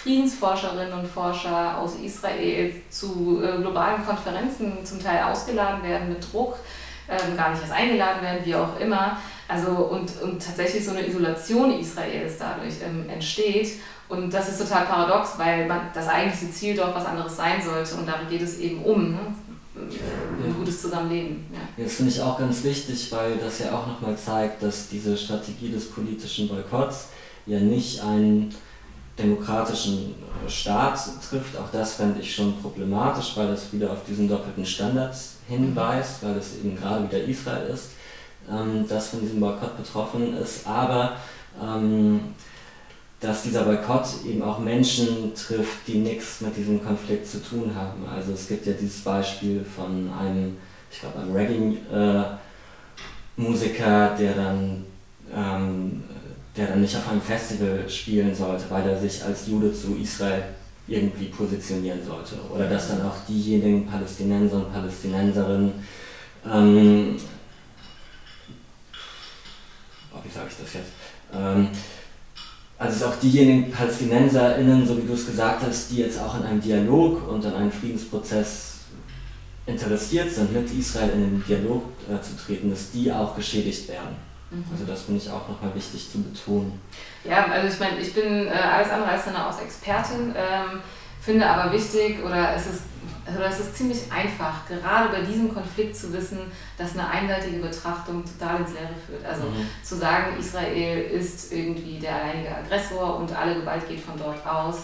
Friedensforscherinnen 0.07 0.93
und 0.93 1.05
Forscher 1.05 1.77
aus 1.77 1.95
Israel 2.01 2.73
zu 2.89 3.41
äh, 3.43 3.61
globalen 3.61 4.05
Konferenzen 4.05 4.85
zum 4.85 5.03
Teil 5.03 5.21
ausgeladen 5.23 5.83
werden 5.83 6.07
mit 6.07 6.31
Druck, 6.31 6.55
ähm, 7.09 7.35
gar 7.35 7.49
nicht 7.49 7.61
erst 7.61 7.73
eingeladen 7.73 8.21
werden, 8.21 8.39
wie 8.45 8.55
auch 8.55 8.79
immer. 8.79 9.17
Also 9.49 9.69
und, 9.69 10.21
und 10.21 10.41
tatsächlich 10.45 10.85
so 10.85 10.91
eine 10.91 11.05
Isolation 11.05 11.77
Israels 11.77 12.37
dadurch 12.39 12.75
ähm, 12.85 13.09
entsteht. 13.09 13.79
Und 14.07 14.33
das 14.33 14.47
ist 14.47 14.59
total 14.59 14.85
paradox, 14.85 15.37
weil 15.37 15.67
man, 15.67 15.81
das 15.93 16.07
eigentliche 16.07 16.53
Ziel 16.53 16.75
dort 16.77 16.95
was 16.95 17.05
anderes 17.05 17.35
sein 17.35 17.61
sollte. 17.61 17.95
Und 17.95 18.07
darum 18.07 18.29
geht 18.29 18.41
es 18.41 18.59
eben 18.59 18.83
um. 18.83 19.11
Ne? 19.11 19.19
ein 19.79 20.55
gutes 20.57 20.81
Zusammenleben. 20.81 21.45
Ja. 21.53 21.83
Das 21.83 21.93
finde 21.93 22.11
ich 22.11 22.19
auch 22.19 22.39
ganz 22.39 22.63
wichtig, 22.63 23.11
weil 23.11 23.37
das 23.37 23.59
ja 23.59 23.77
auch 23.77 23.85
nochmal 23.85 24.17
zeigt, 24.17 24.63
dass 24.63 24.89
diese 24.89 25.15
Strategie 25.15 25.69
des 25.69 25.91
politischen 25.91 26.47
Boykotts 26.47 27.09
ja 27.45 27.59
nicht 27.59 28.01
einen 28.01 28.55
demokratischen 29.17 30.15
äh, 30.45 30.49
Staat 30.49 30.99
trifft. 31.29 31.57
Auch 31.57 31.71
das 31.71 31.95
fände 31.95 32.19
ich 32.19 32.35
schon 32.35 32.61
problematisch, 32.61 33.35
weil 33.35 33.47
das 33.47 33.73
wieder 33.73 33.91
auf 33.91 34.05
diesen 34.07 34.29
doppelten 34.29 34.65
Standards 34.65 35.37
hinweist, 35.47 36.23
weil 36.23 36.37
es 36.37 36.57
eben 36.57 36.75
gerade 36.75 37.07
wieder 37.07 37.23
Israel 37.23 37.67
ist, 37.67 37.91
ähm, 38.49 38.85
das 38.87 39.09
von 39.09 39.21
diesem 39.21 39.39
Boykott 39.39 39.77
betroffen 39.77 40.35
ist. 40.37 40.67
Aber 40.67 41.13
ähm, 41.61 42.19
dass 43.19 43.43
dieser 43.43 43.63
Boykott 43.63 44.07
eben 44.25 44.41
auch 44.43 44.59
Menschen 44.59 45.33
trifft, 45.33 45.87
die 45.87 45.97
nichts 45.97 46.39
mit 46.41 46.55
diesem 46.55 46.83
Konflikt 46.83 47.25
zu 47.27 47.41
tun 47.41 47.73
haben. 47.75 48.05
Also 48.07 48.33
es 48.33 48.47
gibt 48.47 48.67
ja 48.67 48.73
dieses 48.73 49.01
Beispiel 49.01 49.65
von 49.65 50.11
einem, 50.19 50.57
ich 50.91 50.99
glaube, 50.99 51.17
einem 51.19 51.35
Reggae-Musiker, 51.35 54.13
äh, 54.13 54.17
der 54.17 54.35
dann 54.35 54.85
der 56.57 56.67
dann 56.67 56.81
nicht 56.81 56.95
auf 56.95 57.07
einem 57.09 57.21
Festival 57.21 57.87
spielen 57.87 58.33
sollte, 58.33 58.65
weil 58.69 58.89
er 58.89 58.99
sich 58.99 59.23
als 59.23 59.47
Jude 59.47 59.71
zu 59.71 59.95
Israel 59.95 60.43
irgendwie 60.87 61.25
positionieren 61.25 61.99
sollte. 62.03 62.35
Oder 62.53 62.67
dass 62.67 62.89
dann 62.89 63.03
auch 63.03 63.15
diejenigen 63.27 63.85
Palästinenser 63.85 64.57
und 64.57 64.73
Palästinenserinnen, 64.73 65.71
ähm, 66.51 67.15
oh, 70.13 70.19
wie 70.23 70.33
sage 70.33 70.47
ich 70.49 70.57
das 70.63 70.73
jetzt? 70.73 70.91
Ähm, 71.33 71.69
also 72.79 73.05
auch 73.07 73.15
diejenigen 73.15 73.71
PalästinenserInnen, 73.71 74.87
so 74.87 74.97
wie 74.97 75.07
du 75.07 75.13
es 75.13 75.25
gesagt 75.25 75.63
hast, 75.63 75.91
die 75.91 75.97
jetzt 75.97 76.19
auch 76.19 76.39
in 76.39 76.43
einem 76.43 76.61
Dialog 76.61 77.27
und 77.27 77.45
an 77.45 77.53
einem 77.55 77.71
Friedensprozess 77.71 78.77
interessiert 79.65 80.31
sind, 80.31 80.53
mit 80.53 80.71
Israel 80.71 81.09
in 81.09 81.21
den 81.21 81.43
Dialog 81.47 81.83
äh, 82.07 82.21
zu 82.21 82.37
treten, 82.37 82.69
dass 82.69 82.91
die 82.91 83.11
auch 83.11 83.35
geschädigt 83.35 83.89
werden. 83.89 84.26
Mhm. 84.49 84.65
Also 84.71 84.85
das 84.85 85.03
finde 85.03 85.21
ich 85.21 85.29
auch 85.29 85.47
nochmal 85.47 85.73
wichtig 85.75 86.09
zu 86.11 86.21
betonen. 86.21 86.79
Ja, 87.23 87.45
also 87.45 87.67
ich 87.67 87.79
meine, 87.79 87.99
ich 87.99 88.13
bin 88.13 88.47
äh, 88.47 88.51
alles 88.51 88.89
andere 88.89 89.09
als 89.11 89.27
eine 89.27 89.45
aus 89.45 89.59
Expertin, 89.59 90.33
ähm, 90.35 90.79
finde 91.21 91.49
aber 91.49 91.71
wichtig 91.71 92.23
oder 92.23 92.55
es 92.55 92.67
ist 92.67 92.81
also 93.27 93.41
es 93.41 93.59
ist 93.59 93.75
ziemlich 93.75 93.99
einfach, 94.09 94.65
gerade 94.67 95.09
bei 95.09 95.21
diesem 95.21 95.53
Konflikt 95.53 95.95
zu 95.95 96.13
wissen, 96.13 96.39
dass 96.77 96.93
eine 96.93 97.09
einseitige 97.09 97.57
Betrachtung 97.57 98.23
total 98.23 98.61
ins 98.61 98.71
Leere 98.71 98.95
führt. 99.05 99.25
Also 99.25 99.43
mhm. 99.47 99.67
zu 99.83 99.97
sagen, 99.97 100.37
Israel 100.39 101.01
ist 101.11 101.51
irgendwie 101.51 101.99
der 101.99 102.15
alleinige 102.15 102.55
Aggressor 102.55 103.17
und 103.17 103.35
alle 103.35 103.55
Gewalt 103.55 103.87
geht 103.87 103.99
von 103.99 104.17
dort 104.17 104.45
aus, 104.45 104.83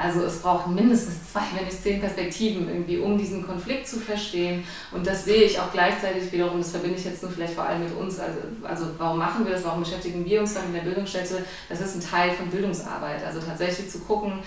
also 0.00 0.22
es 0.22 0.40
braucht 0.40 0.68
mindestens 0.68 1.32
zwei, 1.32 1.42
wenn 1.54 1.64
nicht 1.66 1.82
zehn 1.82 2.00
Perspektiven 2.00 2.68
irgendwie, 2.68 2.98
um 2.98 3.18
diesen 3.18 3.46
Konflikt 3.46 3.86
zu 3.86 4.00
verstehen. 4.00 4.64
Und 4.90 5.06
das 5.06 5.24
sehe 5.24 5.42
ich 5.42 5.60
auch 5.60 5.70
gleichzeitig 5.70 6.32
wiederum, 6.32 6.58
das 6.58 6.70
verbinde 6.70 6.98
ich 6.98 7.04
jetzt 7.04 7.22
nur 7.22 7.30
vielleicht 7.30 7.54
vor 7.54 7.64
allem 7.64 7.84
mit 7.84 7.94
uns. 7.94 8.18
Also, 8.18 8.38
also 8.62 8.86
warum 8.98 9.18
machen 9.18 9.44
wir 9.44 9.52
das, 9.52 9.64
warum 9.64 9.80
beschäftigen 9.80 10.24
wir 10.24 10.40
uns 10.40 10.54
dann 10.54 10.66
in 10.66 10.74
der 10.74 10.80
Bildungsstätte? 10.80 11.44
Das 11.68 11.80
ist 11.80 11.96
ein 11.96 12.10
Teil 12.10 12.30
von 12.32 12.48
Bildungsarbeit. 12.48 13.24
Also 13.24 13.40
tatsächlich 13.40 13.90
zu 13.90 13.98
gucken, 14.00 14.40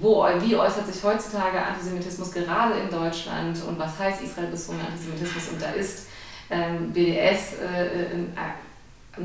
wo, 0.00 0.26
wie 0.40 0.56
äußert 0.56 0.86
sich 0.92 1.02
heutzutage 1.02 1.62
Antisemitismus 1.62 2.32
gerade 2.32 2.74
in 2.80 2.90
Deutschland 2.90 3.62
und 3.68 3.78
was 3.78 3.98
heißt 3.98 4.22
Israel-bezogener 4.22 4.86
Antisemitismus? 4.88 5.48
Und 5.50 5.62
da 5.62 5.70
ist 5.70 6.06
ähm, 6.50 6.92
BDS 6.92 7.54
äh, 7.60 7.84
äh, 7.84 8.06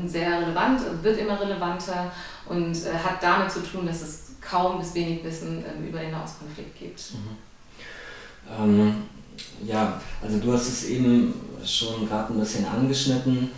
sehr 0.06 0.40
relevant, 0.40 0.80
wird 1.02 1.18
immer 1.18 1.40
relevanter 1.40 2.10
und 2.46 2.74
äh, 2.74 2.92
hat 2.92 3.22
damit 3.22 3.50
zu 3.50 3.60
tun, 3.60 3.86
dass 3.86 4.02
es 4.02 4.22
kaum 4.40 4.78
bis 4.78 4.94
wenig 4.94 5.24
Wissen 5.24 5.64
ähm, 5.64 5.88
über 5.88 5.98
den 5.98 6.10
Nahostkonflikt 6.10 6.78
gibt. 6.78 7.12
Mhm. 7.14 8.78
Ähm, 8.78 8.94
ja, 9.64 10.00
also 10.22 10.38
du 10.38 10.52
hast 10.52 10.68
es 10.68 10.84
eben 10.84 11.34
schon 11.64 12.08
gerade 12.08 12.32
ein 12.32 12.40
bisschen 12.40 12.66
angeschnitten, 12.66 13.50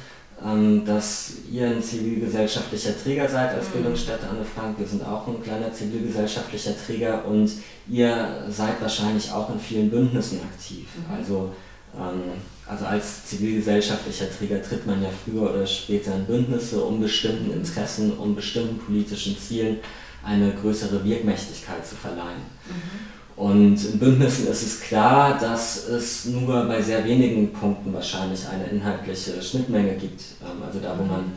ähm, 0.45 0.85
dass 0.85 1.33
ihr 1.51 1.69
ein 1.69 1.83
zivilgesellschaftlicher 1.83 2.93
Träger 3.03 3.29
seid 3.29 3.55
als 3.55 3.69
mhm. 3.69 3.73
Bildungsstätte 3.73 4.29
Anne 4.29 4.45
Frank. 4.45 4.79
Wir 4.79 4.87
sind 4.87 5.05
auch 5.05 5.27
ein 5.27 5.43
kleiner 5.43 5.73
zivilgesellschaftlicher 5.73 6.73
Träger 6.77 7.25
und 7.25 7.51
ihr 7.89 8.45
seid 8.49 8.81
wahrscheinlich 8.81 9.31
auch 9.33 9.53
in 9.53 9.59
vielen 9.59 9.91
Bündnissen 9.91 10.41
aktiv. 10.43 10.87
Mhm. 10.97 11.15
Also, 11.15 11.55
ähm, 11.97 12.41
also 12.69 12.85
als 12.85 13.27
zivilgesellschaftlicher 13.27 14.27
Träger 14.31 14.63
tritt 14.63 14.87
man 14.87 15.03
ja 15.03 15.09
früher 15.09 15.51
oder 15.51 15.67
später 15.67 16.15
in 16.15 16.27
Bündnisse 16.27 16.83
um 16.83 17.01
bestimmten 17.01 17.53
Interessen, 17.53 18.17
um 18.19 18.35
bestimmten 18.35 18.79
politischen 18.79 19.37
Zielen 19.39 19.79
eine 20.23 20.53
größere 20.53 21.03
Wirkmächtigkeit 21.05 21.87
zu 21.87 21.95
verleihen. 21.97 22.43
Mhm. 22.69 23.43
Und 23.43 23.85
in 23.85 23.99
Bündnissen 24.01 24.49
ist 24.49 24.63
es 24.63 24.81
klar, 24.81 25.39
dass 25.39 25.87
es 25.87 26.25
nur 26.25 26.65
bei 26.65 26.83
sehr 26.83 27.05
wenigen 27.05 27.53
Punkten 27.53 27.93
wahrscheinlich 27.95 28.47
eine 28.49 28.65
inhaltliche 28.65 29.41
Schnittmenge 29.41 29.95
gibt, 29.95 30.21
ähm, 30.43 30.63
also 30.67 30.81
da, 30.81 30.99
wo 30.99 31.05
man 31.05 31.33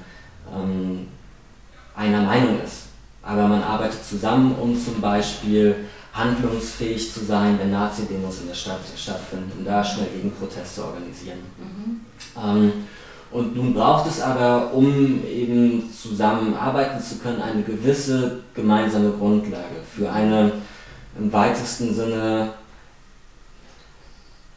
ähm, 0.54 1.08
einer 1.96 2.24
Meinung 2.24 2.60
ist. 2.65 2.88
Aber 3.22 3.48
man 3.48 3.62
arbeitet 3.62 4.04
zusammen, 4.04 4.56
um 4.60 4.76
zum 4.76 5.00
Beispiel 5.00 5.76
handlungsfähig 6.13 7.13
zu 7.13 7.24
sein, 7.24 7.58
wenn 7.60 7.71
Nazi-Demos 7.71 8.41
in 8.41 8.47
der 8.47 8.54
Stadt 8.54 8.82
stattfinden, 8.97 9.52
um 9.58 9.65
da 9.65 9.84
schnell 9.84 10.08
Gegenproteste 10.08 10.84
organisieren. 10.84 11.39
Mhm. 11.58 12.02
Ähm, 12.38 12.74
und 13.32 13.56
nun 13.56 13.74
braucht 13.74 14.10
es 14.10 14.19
aber, 14.19 14.74
um 14.74 15.26
eben 15.26 15.89
zusammenarbeiten 15.93 17.02
zu 17.02 17.19
können, 17.19 17.41
eine 17.41 17.63
gewisse 17.63 18.41
gemeinsame 18.54 19.12
Grundlage 19.12 19.78
für 19.95 20.12
eine 20.12 20.52
im 21.17 21.32
weitesten 21.32 21.93
Sinne 21.93 22.54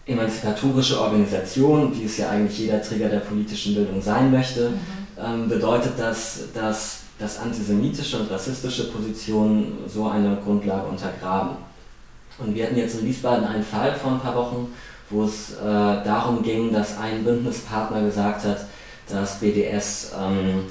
emanzipatorische 0.06 1.00
Organisation, 1.00 1.96
wie 1.96 2.04
es 2.04 2.18
ja 2.18 2.30
eigentlich 2.30 2.58
jeder 2.58 2.82
Träger 2.82 3.08
der 3.08 3.20
politischen 3.20 3.74
Bildung 3.74 4.02
sein 4.02 4.30
möchte, 4.30 4.70
mhm. 4.70 4.78
ähm, 5.24 5.48
bedeutet 5.48 5.92
das, 5.96 6.40
dass, 6.52 7.03
dass 7.18 7.38
antisemitische 7.38 8.18
und 8.18 8.31
rassistische 8.31 8.90
Positionen 8.90 9.79
so 9.87 10.09
eine 10.09 10.37
Grundlage 10.44 10.88
untergraben. 10.88 11.57
Und 12.38 12.55
wir 12.55 12.64
hatten 12.64 12.77
jetzt 12.77 12.98
in 12.98 13.07
Wiesbaden 13.07 13.44
einen 13.44 13.62
Fall 13.62 13.94
vor 13.94 14.12
ein 14.12 14.20
paar 14.20 14.35
Wochen, 14.35 14.72
wo 15.11 15.24
es 15.24 15.53
äh, 15.53 15.62
darum 15.62 16.42
ging, 16.42 16.72
dass 16.72 16.98
ein 16.98 17.22
Bündnispartner 17.22 18.03
gesagt 18.03 18.44
hat, 18.44 18.66
dass 19.09 19.38
BDS 19.38 20.12
ähm, 20.18 20.64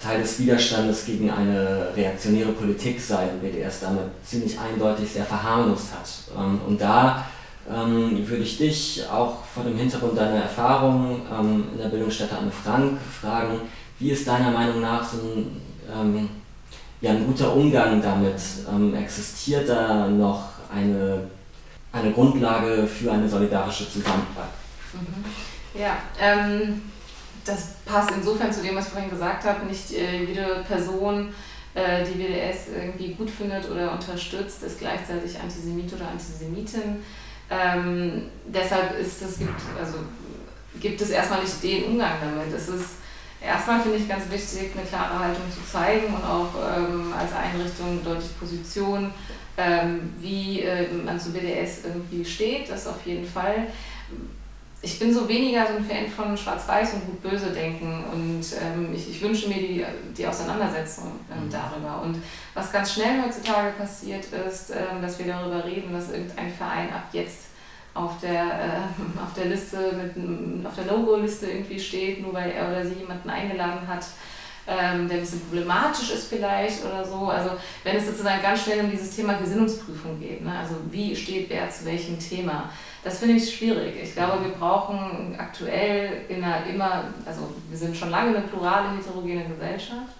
Teil 0.00 0.20
des 0.20 0.38
Widerstandes 0.38 1.04
gegen 1.06 1.30
eine 1.30 1.88
reaktionäre 1.96 2.52
Politik 2.52 3.00
sei 3.00 3.24
und 3.24 3.40
BDS 3.40 3.80
damit 3.80 4.04
ziemlich 4.24 4.58
eindeutig 4.58 5.10
sehr 5.10 5.24
verharmlost 5.24 5.92
hat. 5.92 6.38
Ähm, 6.38 6.60
und 6.66 6.80
da 6.80 7.24
ähm, 7.70 8.28
würde 8.28 8.42
ich 8.42 8.58
dich 8.58 9.04
auch 9.10 9.44
vor 9.44 9.64
dem 9.64 9.76
Hintergrund 9.76 10.18
deiner 10.18 10.42
Erfahrungen 10.42 11.22
ähm, 11.32 11.64
in 11.72 11.78
der 11.78 11.88
Bildungsstätte 11.88 12.36
Anne 12.36 12.50
Frank 12.50 12.98
fragen, 13.20 13.60
wie 13.98 14.10
ist 14.10 14.26
deiner 14.26 14.50
Meinung 14.50 14.80
nach 14.80 15.02
so 15.02 15.18
ein, 15.18 15.60
ähm, 15.92 16.28
ja, 17.00 17.10
ein 17.10 17.26
guter 17.26 17.54
Umgang 17.54 18.00
damit? 18.02 18.40
Ähm, 18.70 18.94
existiert 18.94 19.68
da 19.68 20.08
noch 20.08 20.48
eine 20.74 21.28
eine 21.94 22.12
Grundlage 22.12 22.86
für 22.86 23.12
eine 23.12 23.28
solidarische 23.28 23.88
Zusammenarbeit. 23.88 24.50
Mhm. 24.92 25.80
Ja, 25.80 25.96
ähm, 26.20 26.82
das 27.44 27.76
passt 27.84 28.10
insofern 28.10 28.52
zu 28.52 28.62
dem, 28.62 28.74
was 28.74 28.86
ich 28.86 28.92
vorhin 28.92 29.10
gesagt 29.10 29.44
habe. 29.44 29.66
Nicht 29.66 29.92
äh, 29.92 30.24
jede 30.24 30.64
Person, 30.66 31.32
äh, 31.74 32.04
die 32.04 32.18
WDS 32.18 32.68
irgendwie 32.76 33.14
gut 33.14 33.30
findet 33.30 33.70
oder 33.70 33.92
unterstützt, 33.92 34.62
ist 34.62 34.80
gleichzeitig 34.80 35.38
Antisemit 35.40 35.92
oder 35.92 36.08
Antisemitin. 36.08 36.96
Ähm, 37.50 38.30
deshalb 38.46 38.98
ist 38.98 39.22
es, 39.22 39.38
gibt, 39.38 39.60
also, 39.78 39.98
gibt 40.80 41.00
es 41.00 41.10
erstmal 41.10 41.42
nicht 41.42 41.62
den 41.62 41.84
Umgang 41.84 42.14
damit. 42.20 42.52
Es 42.56 42.68
ist 42.68 42.96
Erstmal 43.44 43.80
finde 43.80 43.98
ich 43.98 44.08
ganz 44.08 44.24
wichtig, 44.30 44.70
eine 44.74 44.86
klare 44.86 45.18
Haltung 45.18 45.44
zu 45.52 45.70
zeigen 45.70 46.06
und 46.14 46.24
auch 46.24 46.48
ähm, 46.76 47.12
als 47.12 47.32
Einrichtung 47.32 48.02
deutlich 48.02 48.38
Position, 48.38 49.12
ähm, 49.58 50.14
wie 50.18 50.60
äh, 50.60 50.86
man 51.04 51.20
zu 51.20 51.32
BDS 51.32 51.84
irgendwie 51.84 52.24
steht, 52.24 52.70
das 52.70 52.86
auf 52.86 53.04
jeden 53.04 53.26
Fall. 53.26 53.66
Ich 54.80 54.98
bin 54.98 55.12
so 55.12 55.28
weniger 55.28 55.66
so 55.66 55.74
ein 55.74 55.84
Fan 55.84 56.08
von 56.08 56.36
Schwarz-Weiß 56.36 56.94
und 56.94 57.06
Gut-Böse 57.06 57.50
denken 57.50 58.04
und 58.12 58.42
ähm, 58.60 58.94
ich, 58.94 59.10
ich, 59.10 59.22
wünsche 59.22 59.48
mir 59.48 59.56
die, 59.56 59.84
die 60.16 60.26
Auseinandersetzung 60.26 61.12
ähm, 61.30 61.46
mhm. 61.46 61.50
darüber. 61.50 62.02
Und 62.02 62.22
was 62.54 62.70
ganz 62.72 62.94
schnell 62.94 63.22
heutzutage 63.22 63.72
passiert 63.78 64.26
ist, 64.26 64.70
ähm, 64.70 65.00
dass 65.00 65.18
wir 65.18 65.26
darüber 65.26 65.64
reden, 65.64 65.92
dass 65.92 66.10
irgendein 66.10 66.50
Verein 66.50 66.92
ab 66.92 67.08
jetzt 67.12 67.53
auf 67.94 68.20
der, 68.20 68.42
äh, 68.42 69.20
auf 69.22 69.32
der 69.36 69.46
Liste, 69.46 69.78
mit, 69.92 70.66
auf 70.66 70.74
der 70.74 70.84
No-Go-Liste 70.84 71.46
irgendwie 71.46 71.78
steht, 71.78 72.20
nur 72.20 72.34
weil 72.34 72.50
er 72.50 72.68
oder 72.68 72.84
sie 72.84 72.94
jemanden 72.94 73.30
eingeladen 73.30 73.86
hat, 73.86 74.04
ähm, 74.66 75.08
der 75.08 75.18
ein 75.18 75.20
bisschen 75.20 75.42
problematisch 75.42 76.10
ist 76.10 76.28
vielleicht 76.28 76.84
oder 76.84 77.04
so. 77.04 77.26
Also 77.26 77.50
wenn 77.82 77.96
es 77.96 78.06
sozusagen 78.06 78.42
ganz 78.42 78.64
schnell 78.64 78.80
um 78.80 78.90
dieses 78.90 79.14
Thema 79.14 79.34
Gesinnungsprüfung 79.34 80.18
geht, 80.18 80.42
ne? 80.42 80.58
also 80.58 80.76
wie 80.90 81.14
steht 81.14 81.50
wer 81.50 81.68
zu 81.70 81.84
welchem 81.84 82.18
Thema, 82.18 82.70
das 83.02 83.18
finde 83.18 83.34
ich 83.36 83.54
schwierig. 83.54 83.94
Ich 84.02 84.14
glaube, 84.14 84.42
wir 84.42 84.52
brauchen 84.52 85.34
aktuell 85.36 86.22
in 86.28 86.42
einer 86.42 86.66
immer, 86.66 87.04
also 87.26 87.52
wir 87.68 87.76
sind 87.76 87.94
schon 87.94 88.10
lange 88.10 88.36
eine 88.36 88.46
plurale, 88.46 88.96
heterogene 88.96 89.44
Gesellschaft, 89.44 90.14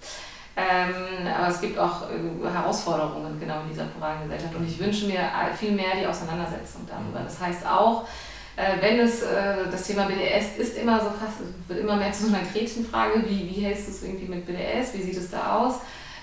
ähm, 0.57 1.27
aber 1.27 1.49
es 1.49 1.59
gibt 1.59 1.77
auch 1.77 2.03
äh, 2.03 2.49
Herausforderungen 2.49 3.39
genau 3.39 3.61
in 3.61 3.69
dieser 3.69 3.85
pluralen 3.85 4.23
Gesellschaft 4.23 4.55
und 4.55 4.67
ich 4.67 4.79
wünsche 4.79 5.05
mir 5.07 5.19
viel 5.57 5.71
mehr 5.71 5.95
die 5.99 6.07
Auseinandersetzung 6.07 6.87
darüber. 6.87 7.19
Das 7.25 7.39
heißt 7.39 7.65
auch, 7.65 8.07
äh, 8.55 8.81
wenn 8.81 8.99
es 8.99 9.21
äh, 9.21 9.69
das 9.69 9.83
Thema 9.83 10.05
BDS 10.05 10.57
ist 10.57 10.77
immer 10.77 10.99
so 10.99 11.07
fast, 11.07 11.39
wird 11.67 11.79
immer 11.79 11.97
mehr 11.97 12.13
zu 12.13 12.27
so 12.27 12.33
einer 12.33 12.45
Gretchenfrage, 12.45 13.23
wie, 13.27 13.49
wie 13.53 13.61
hältst 13.61 13.87
du 13.87 13.91
es 13.91 14.03
irgendwie 14.03 14.27
mit 14.27 14.45
BDS, 14.45 14.93
wie 14.93 15.01
sieht 15.01 15.17
es 15.17 15.29
da 15.29 15.57
aus, 15.57 15.75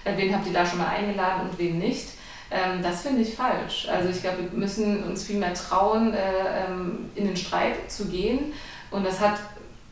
äh, 0.05 0.17
wen 0.17 0.35
habt 0.35 0.47
ihr 0.47 0.55
da 0.55 0.65
schon 0.65 0.79
mal 0.79 0.89
eingeladen 0.89 1.43
und 1.43 1.59
wen 1.59 1.79
nicht. 1.79 2.09
Ähm, 2.51 2.83
das 2.83 3.03
finde 3.03 3.21
ich 3.21 3.35
falsch. 3.35 3.87
Also 3.89 4.09
ich 4.09 4.23
glaube, 4.23 4.39
wir 4.51 4.59
müssen 4.59 5.05
uns 5.05 5.25
viel 5.25 5.39
mehr 5.39 5.53
trauen, 5.53 6.15
äh, 6.15 6.19
ähm, 6.67 7.11
in 7.15 7.27
den 7.27 7.37
Streit 7.37 7.91
zu 7.91 8.07
gehen 8.07 8.55
und 8.91 9.05
das 9.05 9.21
hat 9.21 9.39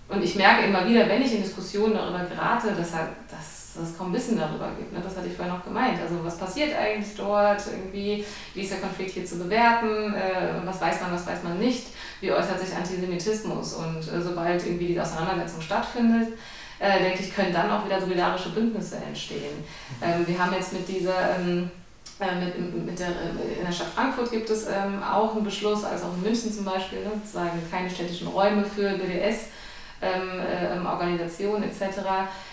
und 0.09 0.25
ich 0.25 0.35
merke 0.35 0.65
immer 0.65 0.89
wieder, 0.89 1.09
wenn 1.09 1.23
ich 1.23 1.33
in 1.35 1.43
Diskussionen 1.43 1.95
darüber 1.95 2.25
gerate, 2.25 2.73
dass, 2.77 2.93
halt, 2.93 3.11
dass 3.31 3.60
es 3.77 3.97
kaum 3.97 4.13
Wissen 4.13 4.39
darüber 4.39 4.71
gibt. 4.77 4.93
Ne? 4.93 5.01
Das 5.03 5.17
hatte 5.17 5.29
ich 5.29 5.37
vorhin 5.37 5.55
noch 5.55 5.65
gemeint. 5.65 6.01
Also 6.01 6.17
was 6.25 6.39
passiert 6.39 6.77
eigentlich 6.77 7.15
dort 7.17 7.63
irgendwie, 7.71 8.25
wie 8.55 8.61
ist 8.61 8.73
der 8.73 8.81
Konflikt 8.81 9.13
hier 9.13 9.25
zu 9.25 9.39
bewerten, 9.39 10.15
äh, 10.15 10.65
was 10.65 10.81
weiß 10.81 11.01
man, 11.03 11.13
was 11.13 11.27
weiß 11.27 11.43
man 11.43 11.59
nicht, 11.59 11.89
wie 12.21 12.33
äußert 12.33 12.61
sich 12.61 12.75
Antisemitismus 12.75 13.75
und 13.75 14.01
äh, 14.01 14.21
sobald 14.21 14.65
irgendwie 14.67 14.89
diese 14.89 15.03
Auseinandersetzung 15.03 15.61
stattfindet, 15.61 16.33
äh, 16.79 16.99
denke 17.01 17.23
ich, 17.23 17.35
können 17.35 17.53
dann 17.53 17.71
auch 17.71 17.85
wieder 17.85 18.01
solidarische 18.01 18.51
Bündnisse 18.51 18.97
entstehen. 18.97 19.65
Ähm, 20.03 20.27
wir 20.27 20.39
haben 20.39 20.53
jetzt 20.55 20.73
mit 20.73 20.89
dieser 20.89 21.39
ähm, 21.39 21.71
äh, 22.21 22.35
mit, 22.45 22.87
mit 22.87 22.99
der, 22.99 23.09
in 23.09 23.65
der 23.65 23.73
Stadt 23.73 23.89
Frankfurt 23.95 24.31
gibt 24.31 24.51
es 24.51 24.67
ähm, 24.67 25.03
auch 25.03 25.35
einen 25.35 25.45
Beschluss, 25.45 25.85
als 25.85 26.03
auch 26.03 26.13
in 26.15 26.23
München 26.23 26.53
zum 26.53 26.65
Beispiel, 26.67 27.01
ne, 27.01 27.13
sozusagen 27.23 27.59
keine 27.71 27.89
städtischen 27.89 28.29
Räume 28.29 28.65
für 28.65 28.91
BDS 28.99 29.47
ähm, 30.03 30.41
äh, 30.41 30.87
Organisation 30.87 31.63
etc. 31.63 32.01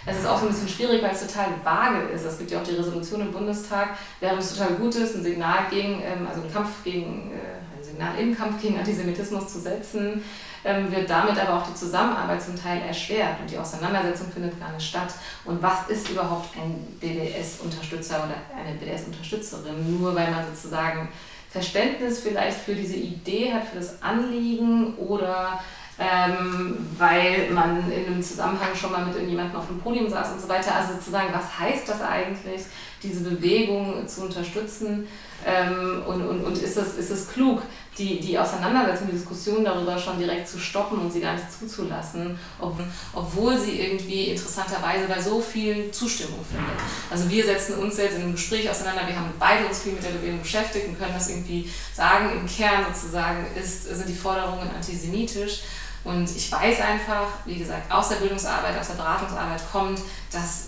Es 0.06 0.20
ist 0.20 0.28
auch 0.28 0.38
so 0.38 0.46
ein 0.46 0.52
bisschen 0.52 0.70
schwierig, 0.70 1.02
weil 1.02 1.12
es 1.12 1.26
total 1.26 1.48
vage 1.64 2.08
ist. 2.14 2.26
Es 2.26 2.38
gibt 2.38 2.52
ja 2.52 2.60
auch 2.60 2.64
die 2.64 2.76
Resolution 2.76 3.22
im 3.22 3.32
Bundestag, 3.32 3.90
während 4.20 4.40
es 4.40 4.56
total 4.56 4.76
gut 4.76 4.96
ist, 4.96 5.16
ein 5.16 5.24
Signal 5.24 5.66
gegen, 5.70 6.02
ähm, 6.02 6.28
also 6.28 6.42
ein 6.42 6.54
Kampf 6.54 6.84
gegen, 6.84 7.32
äh, 7.32 7.78
ein 7.78 7.84
Signal 7.84 8.18
im 8.20 8.38
Kampf 8.38 8.62
gegen 8.62 8.78
Antisemitismus 8.78 9.52
zu 9.52 9.60
setzen, 9.60 10.24
ähm, 10.66 10.92
wird 10.92 11.10
damit 11.10 11.40
aber 11.40 11.62
auch 11.62 11.68
die 11.68 11.76
Zusammenarbeit 11.76 12.42
zum 12.42 12.62
Teil 12.62 12.82
erschwert 12.82 13.40
und 13.40 13.50
die 13.50 13.58
Auseinandersetzung 13.58 14.32
findet 14.32 14.60
gar 14.60 14.72
nicht 14.74 14.88
statt. 14.88 15.14
Und 15.46 15.62
was 15.62 15.88
ist 15.88 16.10
überhaupt 16.10 16.50
ein 16.58 16.98
BDS-Unterstützer 17.00 18.18
oder 18.26 18.36
eine 18.58 18.78
BDS-Unterstützerin? 18.78 20.00
Nur 20.00 20.16
weil 20.16 20.32
man 20.32 20.46
sozusagen 20.54 21.10
Verständnis 21.50 22.20
vielleicht 22.20 22.58
für 22.58 22.76
diese 22.76 22.96
Idee 22.96 23.54
hat, 23.54 23.66
für 23.66 23.78
das 23.78 24.02
Anliegen 24.02 24.96
oder 24.96 25.60
ähm, 26.00 26.78
weil 26.98 27.50
man 27.52 27.92
in 27.92 28.06
einem 28.06 28.22
Zusammenhang 28.22 28.76
schon 28.76 28.92
mal 28.92 29.06
mit 29.06 29.16
irgendjemandem 29.16 29.56
auf 29.56 29.68
dem 29.68 29.80
Podium 29.80 30.10
saß 30.10 30.34
und 30.34 30.42
so 30.42 30.48
weiter. 30.48 30.76
Also 30.76 30.94
sozusagen, 30.94 31.34
was 31.34 31.60
heißt 31.60 31.90
das 31.90 32.02
eigentlich, 32.02 32.62
diese 33.02 33.22
Bewegung 33.22 34.08
zu 34.08 34.22
unterstützen? 34.22 35.08
Ähm, 35.46 36.04
und 36.08 36.28
und, 36.28 36.44
und 36.44 36.58
ist, 36.58 36.78
es, 36.78 37.10
ist 37.10 37.32
klug, 37.32 37.62
die, 37.98 38.20
die 38.20 38.38
Auseinandersetzung, 38.38 39.08
die 39.08 39.18
Diskussion 39.18 39.64
darüber 39.64 39.98
schon 39.98 40.20
direkt 40.20 40.48
zu 40.48 40.60
stoppen 40.60 41.00
und 41.00 41.12
sie 41.12 41.22
gar 41.22 41.34
nicht 41.34 41.46
zuzulassen, 41.52 42.38
ob, 42.60 42.80
obwohl 43.14 43.58
sie 43.58 43.80
irgendwie 43.80 44.26
interessanterweise 44.26 45.08
bei 45.08 45.22
so 45.22 45.40
viel 45.40 45.92
Zustimmung 45.92 46.40
findet. 46.44 46.76
Also 47.10 47.30
wir 47.30 47.46
setzen 47.46 47.76
uns 47.80 47.98
jetzt 47.98 48.16
in 48.16 48.24
einem 48.24 48.32
Gespräch 48.34 48.70
auseinander, 48.70 49.08
wir 49.08 49.16
haben 49.16 49.32
beide 49.40 49.66
uns 49.66 49.84
viel 49.84 49.94
mit 49.94 50.04
der 50.04 50.10
Bewegung 50.10 50.42
beschäftigt 50.42 50.88
und 50.88 51.00
können 51.00 51.14
das 51.14 51.30
irgendwie 51.30 51.70
sagen, 51.94 52.32
im 52.40 52.48
Kern 52.48 52.86
sozusagen 52.94 53.46
ist, 53.56 53.84
sind 53.84 54.10
die 54.10 54.16
Forderungen 54.16 54.70
antisemitisch. 54.76 55.62
Und 56.08 56.34
ich 56.34 56.50
weiß 56.50 56.80
einfach, 56.80 57.28
wie 57.44 57.58
gesagt, 57.58 57.92
aus 57.92 58.08
der 58.08 58.16
Bildungsarbeit, 58.16 58.80
aus 58.80 58.88
der 58.88 58.96
Beratungsarbeit 58.96 59.62
kommt, 59.70 60.00
dass 60.32 60.68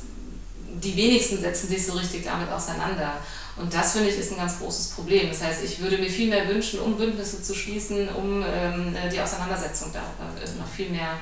die 0.84 0.95
wenigsten 0.97 1.39
setzen 1.39 1.69
sich 1.69 1.86
so 1.86 1.93
richtig 1.93 2.25
damit 2.25 2.49
auseinander. 2.52 3.13
Und 3.56 3.73
das 3.73 3.93
finde 3.93 4.10
ich 4.10 4.17
ist 4.17 4.34
ein 4.34 4.38
ganz 4.38 4.60
großes 4.60 4.89
Problem. 4.89 5.30
Das 5.30 5.41
heißt, 5.41 5.63
ich 5.63 5.80
würde 5.80 5.97
mir 5.97 6.10
viel 6.10 6.30
mehr 6.30 6.45
wünschen, 6.49 6.82
um 6.82 6.97
Bündnisse 6.97 7.41
zu 7.41 7.56
schließen, 7.56 8.10
um 8.10 8.43
ähm, 8.45 8.93
die 9.12 9.19
Auseinandersetzung 9.19 9.93
darüber 9.93 10.60
noch 10.60 10.67
viel 10.67 10.89
mehr 10.89 11.17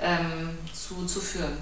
ähm, 0.00 0.56
zu, 0.72 1.04
zu 1.04 1.20
führen. 1.20 1.58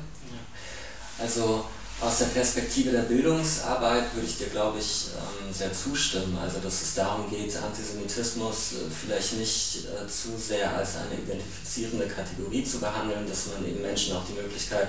Also 1.20 1.64
aus 2.00 2.18
der 2.18 2.26
Perspektive 2.26 2.92
der 2.92 3.02
Bildungsarbeit 3.02 4.14
würde 4.14 4.26
ich 4.26 4.38
dir, 4.38 4.46
glaube 4.46 4.78
ich, 4.78 5.06
ähm, 5.16 5.52
sehr 5.52 5.72
zustimmen. 5.72 6.38
Also, 6.40 6.60
dass 6.60 6.82
es 6.82 6.94
darum 6.94 7.28
geht, 7.28 7.56
Antisemitismus 7.56 8.72
äh, 8.72 8.76
vielleicht 8.88 9.32
nicht 9.34 9.86
äh, 9.86 10.06
zu 10.06 10.38
sehr 10.38 10.76
als 10.76 10.96
eine 10.96 11.20
identifizierende 11.20 12.06
Kategorie 12.06 12.62
zu 12.62 12.78
behandeln, 12.78 13.28
dass 13.28 13.46
man 13.46 13.68
eben 13.68 13.82
Menschen 13.82 14.16
auch 14.16 14.22
die 14.24 14.40
Möglichkeit 14.40 14.88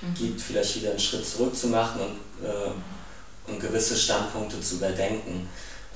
mhm. 0.00 0.14
gibt, 0.14 0.40
vielleicht 0.40 0.76
wieder 0.76 0.90
einen 0.90 0.98
Schritt 0.98 1.26
zurück 1.26 1.54
zu 1.54 1.68
machen 1.68 2.00
und, 2.00 2.46
äh, 2.46 3.50
und 3.50 3.60
gewisse 3.60 3.96
Standpunkte 3.96 4.58
zu 4.60 4.76
überdenken. 4.76 5.48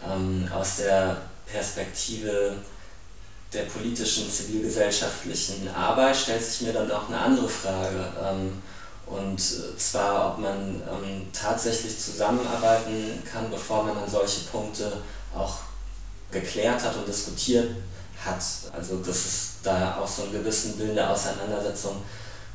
Ähm, 0.06 0.46
aus 0.54 0.76
der 0.76 1.22
Perspektive 1.46 2.56
der 3.52 3.62
politischen, 3.62 4.30
zivilgesellschaftlichen 4.30 5.68
Arbeit 5.74 6.16
stellt 6.16 6.44
sich 6.44 6.60
mir 6.60 6.72
dann 6.72 6.90
auch 6.90 7.08
eine 7.08 7.18
andere 7.18 7.48
Frage. 7.48 8.12
Ähm, 8.22 8.62
und 9.10 9.40
äh, 9.40 9.76
zwar, 9.76 10.32
ob 10.32 10.38
man 10.38 10.82
ähm, 10.88 11.26
tatsächlich 11.32 11.98
zusammenarbeiten 11.98 13.22
kann, 13.30 13.50
bevor 13.50 13.82
man 13.82 13.96
dann 13.96 14.08
solche 14.08 14.42
Punkte 14.42 14.92
auch 15.34 15.58
geklärt 16.30 16.82
hat 16.82 16.94
und 16.96 17.08
diskutiert 17.08 17.70
hat. 18.24 18.42
Also 18.72 18.98
dass 18.98 19.16
es 19.16 19.48
da 19.62 19.96
auch 20.00 20.06
so 20.06 20.22
einen 20.22 20.32
gewissen 20.32 20.78
Willen 20.78 20.94
der 20.94 21.10
Auseinandersetzung 21.10 21.96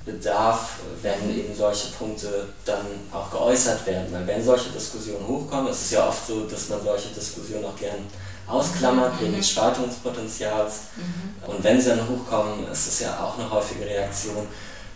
bedarf, 0.06 0.80
wenn 1.02 1.36
eben 1.36 1.54
solche 1.54 1.89
Punkte 1.89 2.48
dann 2.63 2.86
auch 3.12 3.30
geäußert 3.32 3.86
werden. 3.88 4.08
Weil 4.12 4.26
wenn 4.28 4.44
solche 4.44 4.70
Diskussionen 4.70 5.28
hochkommen, 5.28 5.72
es 5.72 5.82
ist 5.82 5.91
ja 5.91 6.08
oft 6.08 6.26
so, 6.26 6.46
dass 6.46 6.70
man 6.70 6.82
solche 6.82 7.10
Diskussionen 7.10 7.65
auch 7.65 7.76
gern 7.76 8.08
ausklammert 8.48 9.20
wegen 9.20 9.36
des 9.36 9.50
Spaltungspotenzials. 9.50 10.74
Mhm. 10.96 11.50
Und 11.54 11.63
wenn 11.63 11.82
sie 11.82 11.89
dann 11.89 12.08
hochkommen, 12.08 12.68
ist 12.72 12.88
es 12.88 13.00
ja 13.00 13.20
auch 13.20 13.38
eine 13.38 13.50
häufige 13.50 13.86
Reaktion, 13.86 14.48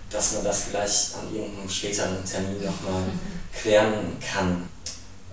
dass 0.09 0.33
man 0.33 0.43
das 0.43 0.63
vielleicht 0.63 1.15
an 1.15 1.33
irgendeinem 1.33 1.69
späteren 1.69 2.23
Termin 2.25 2.63
nochmal 2.63 3.03
klären 3.53 4.17
kann, 4.19 4.67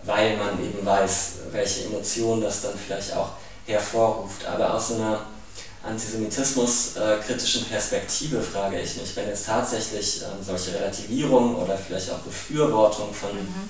weil 0.04 0.36
man 0.36 0.62
eben 0.62 0.84
weiß, 0.84 1.32
welche 1.52 1.84
Emotionen 1.84 2.42
das 2.42 2.62
dann 2.62 2.74
vielleicht 2.76 3.14
auch 3.14 3.30
hervorruft. 3.66 4.44
Aber 4.46 4.74
aus 4.74 4.92
einer 4.92 5.26
antisemitismuskritischen 5.82 7.64
Perspektive 7.66 8.42
frage 8.42 8.80
ich 8.80 8.96
mich, 8.96 9.14
wenn 9.16 9.28
jetzt 9.28 9.46
tatsächlich 9.46 10.22
ähm, 10.22 10.44
solche 10.44 10.74
Relativierungen 10.74 11.56
oder 11.56 11.76
vielleicht 11.78 12.10
auch 12.10 12.18
Befürwortung 12.18 13.14
von 13.14 13.34
mhm. 13.34 13.68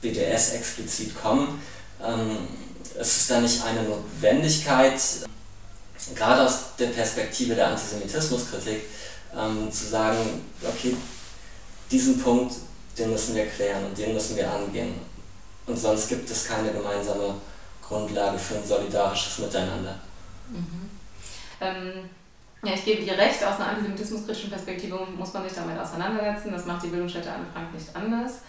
BDS 0.00 0.54
explizit 0.54 1.20
kommen, 1.20 1.60
ähm, 2.04 2.48
ist 2.98 3.16
es 3.16 3.26
da 3.28 3.40
nicht 3.40 3.62
eine 3.64 3.82
Notwendigkeit, 3.82 5.00
gerade 6.14 6.42
aus 6.42 6.76
der 6.78 6.88
Perspektive 6.88 7.54
der 7.54 7.68
Antisemitismuskritik, 7.68 8.82
ähm, 9.36 9.70
zu 9.70 9.86
sagen, 9.86 10.18
okay, 10.62 10.96
diesen 11.90 12.20
Punkt, 12.20 12.54
den 12.98 13.10
müssen 13.10 13.34
wir 13.34 13.46
klären 13.46 13.84
und 13.86 13.96
den 13.96 14.14
müssen 14.14 14.36
wir 14.36 14.50
angehen. 14.50 14.94
Und 15.66 15.78
sonst 15.78 16.08
gibt 16.08 16.28
es 16.30 16.48
keine 16.48 16.72
gemeinsame 16.72 17.34
Grundlage 17.80 18.38
für 18.38 18.56
ein 18.56 18.64
solidarisches 18.64 19.38
Miteinander. 19.38 19.98
Mhm. 20.50 20.90
Ähm, 21.60 22.10
ja, 22.64 22.74
ich 22.74 22.84
gebe 22.84 23.02
dir 23.02 23.18
recht, 23.18 23.44
aus 23.44 23.56
einer 23.56 23.70
antisemitismuskritischen 23.70 24.50
Perspektive 24.50 24.98
muss 25.18 25.32
man 25.32 25.44
sich 25.44 25.52
damit 25.52 25.78
auseinandersetzen. 25.78 26.52
Das 26.52 26.64
macht 26.64 26.84
die 26.84 26.88
Bildungsstätte 26.88 27.32
Anne 27.32 27.46
Frank 27.52 27.74
nicht 27.74 27.94
anders. 27.94 28.40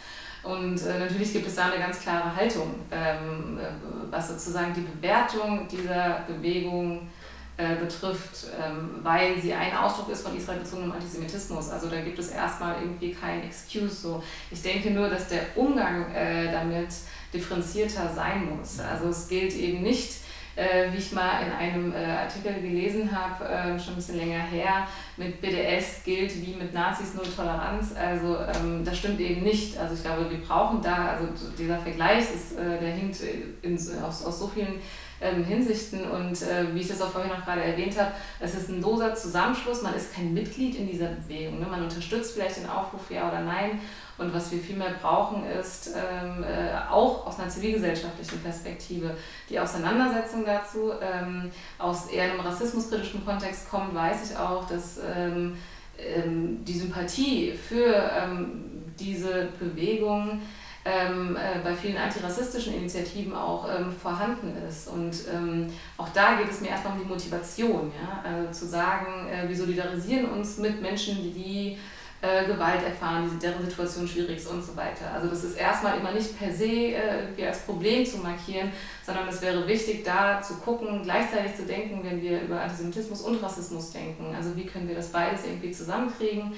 Und 0.44 0.82
äh, 0.86 1.00
natürlich 1.00 1.32
gibt 1.34 1.48
es 1.48 1.56
da 1.56 1.68
eine 1.68 1.80
ganz 1.80 2.02
klare 2.02 2.36
Haltung, 2.36 2.76
ähm, 2.92 3.60
äh, 3.60 3.64
was 4.12 4.28
sozusagen 4.28 4.74
die 4.74 4.82
Bewertung 4.82 5.68
dieser 5.68 6.26
Bewegung 6.28 7.10
äh, 7.56 7.76
betrifft, 7.76 8.48
ähm, 8.60 9.00
weil 9.04 9.40
sie 9.40 9.54
ein 9.54 9.76
Ausdruck 9.78 10.10
ist 10.10 10.26
von 10.26 10.36
israelbezogenem 10.36 10.92
Antisemitismus. 10.92 11.70
Also 11.70 11.88
da 11.88 12.02
gibt 12.02 12.18
es 12.18 12.30
erstmal 12.30 12.82
irgendwie 12.82 13.14
kein 13.14 13.44
Excuse. 13.44 13.94
So. 13.94 14.24
Ich 14.50 14.62
denke 14.62 14.90
nur, 14.90 15.08
dass 15.08 15.28
der 15.28 15.42
Umgang 15.56 16.12
äh, 16.14 16.52
damit 16.52 16.90
differenzierter 17.32 18.12
sein 18.14 18.50
muss. 18.58 18.80
Also 18.80 19.10
es 19.10 19.28
gilt 19.28 19.54
eben 19.54 19.84
nicht, 19.84 20.14
äh, 20.56 20.92
wie 20.92 20.98
ich 20.98 21.12
mal 21.12 21.42
in 21.46 21.52
einem 21.52 21.94
äh, 21.94 22.06
Artikel 22.06 22.54
gelesen 22.62 23.10
habe, 23.12 23.46
äh, 23.46 23.80
schon 23.80 23.94
ein 23.94 23.96
bisschen 23.98 24.18
länger 24.18 24.42
her, 24.42 24.88
mit 25.18 25.42
BDS 25.42 26.04
gilt 26.04 26.36
wie 26.46 26.56
mit 26.56 26.74
Nazis 26.74 27.14
null 27.14 27.28
Toleranz. 27.36 27.94
Also 27.96 28.38
ähm, 28.38 28.84
das 28.84 28.98
stimmt 28.98 29.20
eben 29.20 29.44
nicht. 29.44 29.78
Also 29.78 29.96
ich 29.96 30.04
glaube, 30.04 30.30
wir 30.30 30.40
brauchen 30.42 30.82
da, 30.82 31.10
also 31.10 31.28
dieser 31.58 31.78
Vergleich 31.78 32.26
ist, 32.34 32.58
äh, 32.58 32.80
der 32.80 32.94
hinkt 32.94 33.18
in, 33.62 33.78
aus, 34.04 34.26
aus 34.26 34.40
so 34.40 34.48
vielen 34.48 34.80
ähm, 35.24 35.44
Hinsichten 35.44 36.10
und 36.10 36.42
äh, 36.42 36.74
wie 36.74 36.82
ich 36.82 36.88
das 36.88 37.02
auch 37.02 37.10
vorhin 37.10 37.32
noch 37.32 37.44
gerade 37.46 37.64
erwähnt 37.64 37.98
habe, 38.00 38.12
es 38.40 38.54
ist 38.54 38.70
ein 38.70 38.82
loser 38.82 39.16
Zusammenschluss, 39.16 39.82
man 39.82 39.96
ist 39.96 40.14
kein 40.14 40.34
Mitglied 40.34 40.76
in 40.76 40.88
dieser 40.88 41.08
Bewegung. 41.08 41.60
Ne? 41.60 41.66
Man 41.66 41.84
unterstützt 41.84 42.34
vielleicht 42.34 42.58
den 42.58 42.70
Aufruf, 42.70 43.10
ja 43.10 43.28
oder 43.30 43.42
nein. 43.42 43.80
Und 44.18 44.34
was 44.34 44.52
wir 44.52 44.60
vielmehr 44.60 44.92
brauchen, 45.02 45.44
ist 45.46 45.92
ähm, 45.96 46.44
äh, 46.44 46.76
auch 46.90 47.26
aus 47.26 47.40
einer 47.40 47.50
zivilgesellschaftlichen 47.50 48.40
Perspektive 48.42 49.16
die 49.50 49.60
Auseinandersetzung 49.60 50.46
dazu. 50.46 50.92
Ähm, 51.02 51.50
aus 51.80 52.08
eher 52.08 52.26
einem 52.26 52.40
rassismuskritischen 52.40 53.26
Kontext 53.26 53.70
kommt, 53.70 53.96
weiß 53.96 54.32
ich 54.32 54.38
auch, 54.38 54.68
dass 54.68 55.00
ähm, 55.16 55.58
ähm 55.98 56.64
die 56.64 56.78
Sympathie 56.78 57.54
für 57.54 58.12
ähm, 58.18 58.84
diese 59.00 59.50
Bewegung 59.60 60.42
ähm, 60.86 61.38
äh, 61.38 61.60
bei 61.64 61.74
vielen 61.74 61.98
antirassistischen 61.98 62.76
Initiativen 62.76 63.34
auch 63.34 63.68
ähm, 63.70 63.92
vorhanden 63.92 64.54
ist. 64.68 64.88
Und 64.88 65.16
ähm, 65.34 65.68
auch 65.98 66.10
da 66.10 66.36
geht 66.36 66.52
es 66.52 66.62
mir 66.62 66.70
erstmal 66.70 66.94
um 66.94 67.04
die 67.04 67.08
Motivation, 67.08 67.92
ja? 68.02 68.24
Also 68.24 68.52
zu 68.52 68.68
sagen, 68.70 69.30
äh, 69.30 69.48
wir 69.48 69.56
solidarisieren 69.56 70.26
uns 70.26 70.58
mit 70.58 70.82
Menschen, 70.82 71.34
die 71.34 71.78
äh, 72.24 72.46
Gewalt 72.46 72.82
erfahren, 72.84 73.38
deren 73.42 73.66
Situation 73.66 74.08
schwierig 74.08 74.38
ist 74.38 74.48
und 74.48 74.64
so 74.64 74.76
weiter. 74.78 75.12
Also 75.14 75.28
das 75.28 75.44
ist 75.44 75.58
erstmal 75.58 75.98
immer 75.98 76.14
nicht 76.14 76.40
per 76.40 76.52
se 76.54 76.66
äh, 76.66 77.20
irgendwie 77.20 77.46
als 77.46 77.60
Problem 77.60 78.06
zu 78.06 78.20
markieren, 78.20 78.72
sondern 79.06 79.28
es 79.28 79.42
wäre 79.42 79.68
wichtig, 79.68 80.06
da 80.06 80.42
zu 80.42 80.56
gucken, 80.56 81.04
gleichzeitig 81.04 81.56
zu 81.56 81.66
denken, 81.66 82.00
wenn 82.04 82.22
wir 82.22 82.42
über 82.42 82.62
Antisemitismus 82.62 83.22
und 83.24 83.44
Rassismus 83.44 83.92
denken. 83.92 84.34
Also 84.34 84.56
wie 84.56 84.66
können 84.66 84.88
wir 84.88 84.96
das 84.96 85.10
beides 85.12 85.46
irgendwie 85.46 85.72
zusammenkriegen? 85.72 86.54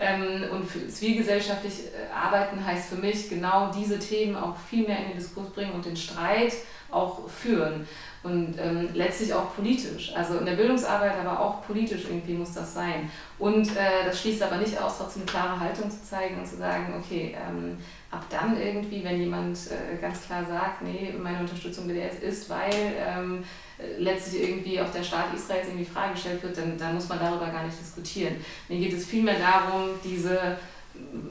Ähm, 0.00 0.44
und 0.52 0.64
für 0.64 0.86
zivilgesellschaftlich 0.86 1.86
äh, 1.86 2.12
arbeiten 2.14 2.64
heißt 2.64 2.90
für 2.90 2.96
mich 2.96 3.28
genau 3.28 3.72
diese 3.76 3.98
Themen 3.98 4.36
auch 4.36 4.56
viel 4.56 4.86
mehr 4.86 4.98
in 4.98 5.08
den 5.08 5.18
Diskurs 5.18 5.50
bringen 5.50 5.72
und 5.72 5.84
den 5.84 5.96
Streit 5.96 6.52
auch 6.90 7.28
führen. 7.28 7.86
Und 8.22 8.56
ähm, 8.58 8.88
letztlich 8.94 9.32
auch 9.32 9.54
politisch. 9.54 10.12
Also 10.14 10.38
in 10.38 10.46
der 10.46 10.54
Bildungsarbeit, 10.54 11.14
aber 11.20 11.40
auch 11.40 11.66
politisch 11.66 12.04
irgendwie 12.08 12.34
muss 12.34 12.52
das 12.52 12.74
sein. 12.74 13.10
Und 13.38 13.68
äh, 13.76 14.04
das 14.04 14.20
schließt 14.20 14.42
aber 14.42 14.56
nicht 14.56 14.80
aus, 14.80 14.98
trotzdem 14.98 15.22
eine 15.22 15.30
klare 15.30 15.60
Haltung 15.60 15.90
zu 15.90 16.02
zeigen 16.02 16.38
und 16.38 16.46
zu 16.46 16.56
sagen, 16.56 16.94
okay, 16.98 17.36
ähm, 17.48 17.78
ab 18.10 18.24
dann 18.30 18.60
irgendwie, 18.60 19.04
wenn 19.04 19.20
jemand 19.20 19.58
äh, 19.70 20.00
ganz 20.00 20.26
klar 20.26 20.44
sagt, 20.44 20.82
nee, 20.82 21.14
meine 21.20 21.40
Unterstützung 21.40 21.86
BDS 21.86 22.20
ist, 22.20 22.50
weil 22.50 22.94
ähm, 22.98 23.44
letztlich 23.98 24.42
irgendwie 24.42 24.80
auch 24.80 24.90
der 24.90 25.02
Staat 25.02 25.34
Israels 25.34 25.68
irgendwie 25.68 25.84
Frage 25.84 26.14
gestellt 26.14 26.42
wird, 26.42 26.56
dann, 26.56 26.76
dann 26.78 26.94
muss 26.94 27.08
man 27.08 27.18
darüber 27.18 27.46
gar 27.46 27.64
nicht 27.64 27.78
diskutieren. 27.80 28.36
Mir 28.68 28.78
geht 28.78 28.92
es 28.92 29.06
vielmehr 29.06 29.38
darum, 29.38 29.90
diese 30.04 30.58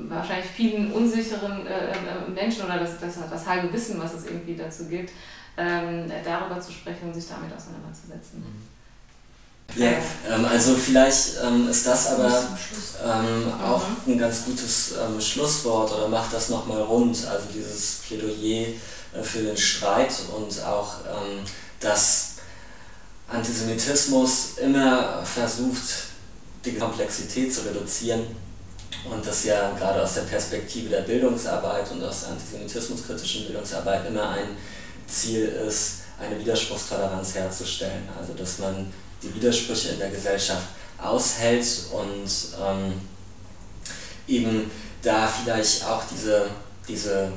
wahrscheinlich 0.08 0.50
vielen 0.50 0.92
unsicheren 0.92 1.68
äh, 1.68 1.92
äh, 1.92 2.30
Menschen 2.34 2.66
oder 2.66 2.80
das, 2.80 3.00
das, 3.00 3.16
das 3.30 3.46
halbe 3.46 3.72
Wissen, 3.74 4.00
was 4.00 4.14
es 4.14 4.26
irgendwie 4.26 4.56
dazu 4.56 4.86
gibt, 4.86 5.12
ähm, 5.58 6.10
darüber 6.24 6.60
zu 6.62 6.72
sprechen 6.72 7.08
und 7.10 7.14
sich 7.14 7.28
damit 7.28 7.52
auseinanderzusetzen. 7.54 8.44
Ja, 9.76 9.90
ähm, 10.34 10.46
also 10.46 10.76
vielleicht 10.76 11.34
ähm, 11.44 11.68
ist 11.68 11.86
das 11.86 12.14
aber 12.14 12.48
ähm, 13.06 13.54
auch 13.62 13.84
mhm. 14.06 14.14
ein 14.14 14.18
ganz 14.18 14.46
gutes 14.46 14.94
ähm, 14.94 15.20
Schlusswort 15.20 15.92
oder 15.92 16.08
macht 16.08 16.34
das 16.34 16.50
nochmal 16.50 16.82
rund, 16.82 17.28
also 17.28 17.48
dieses 17.54 18.04
Plädoyer 18.08 18.68
äh, 19.14 19.24
für 19.24 19.40
den 19.40 19.58
Streit 19.58 20.14
und 20.36 20.64
auch, 20.64 20.96
ähm, 21.02 21.40
dass 21.80 22.27
Antisemitismus 23.28 24.58
immer 24.58 25.24
versucht, 25.24 26.08
die 26.64 26.76
Komplexität 26.76 27.54
zu 27.54 27.62
reduzieren 27.62 28.22
und 29.10 29.26
das 29.26 29.44
ja 29.44 29.72
gerade 29.72 30.02
aus 30.02 30.16
der 30.16 30.22
Perspektive 30.22 30.90
der 30.90 31.02
Bildungsarbeit 31.02 31.92
und 31.92 32.04
aus 32.04 32.22
der 32.22 32.30
antisemitismuskritischen 32.32 33.46
Bildungsarbeit 33.46 34.08
immer 34.08 34.30
ein 34.30 34.58
Ziel 35.08 35.46
ist, 35.68 36.00
eine 36.20 36.40
Widerspruchstoleranz 36.40 37.36
herzustellen. 37.36 38.08
Also 38.20 38.34
dass 38.34 38.60
man 38.60 38.92
die 39.22 39.34
Widersprüche 39.36 39.90
in 39.90 40.00
der 40.00 40.10
Gesellschaft 40.10 40.68
aushält 40.98 41.66
und 41.92 42.30
ähm, 42.62 42.94
eben 44.28 44.72
da 45.02 45.28
vielleicht 45.28 45.86
auch 45.86 46.04
diese, 46.12 46.50
diese 46.88 47.32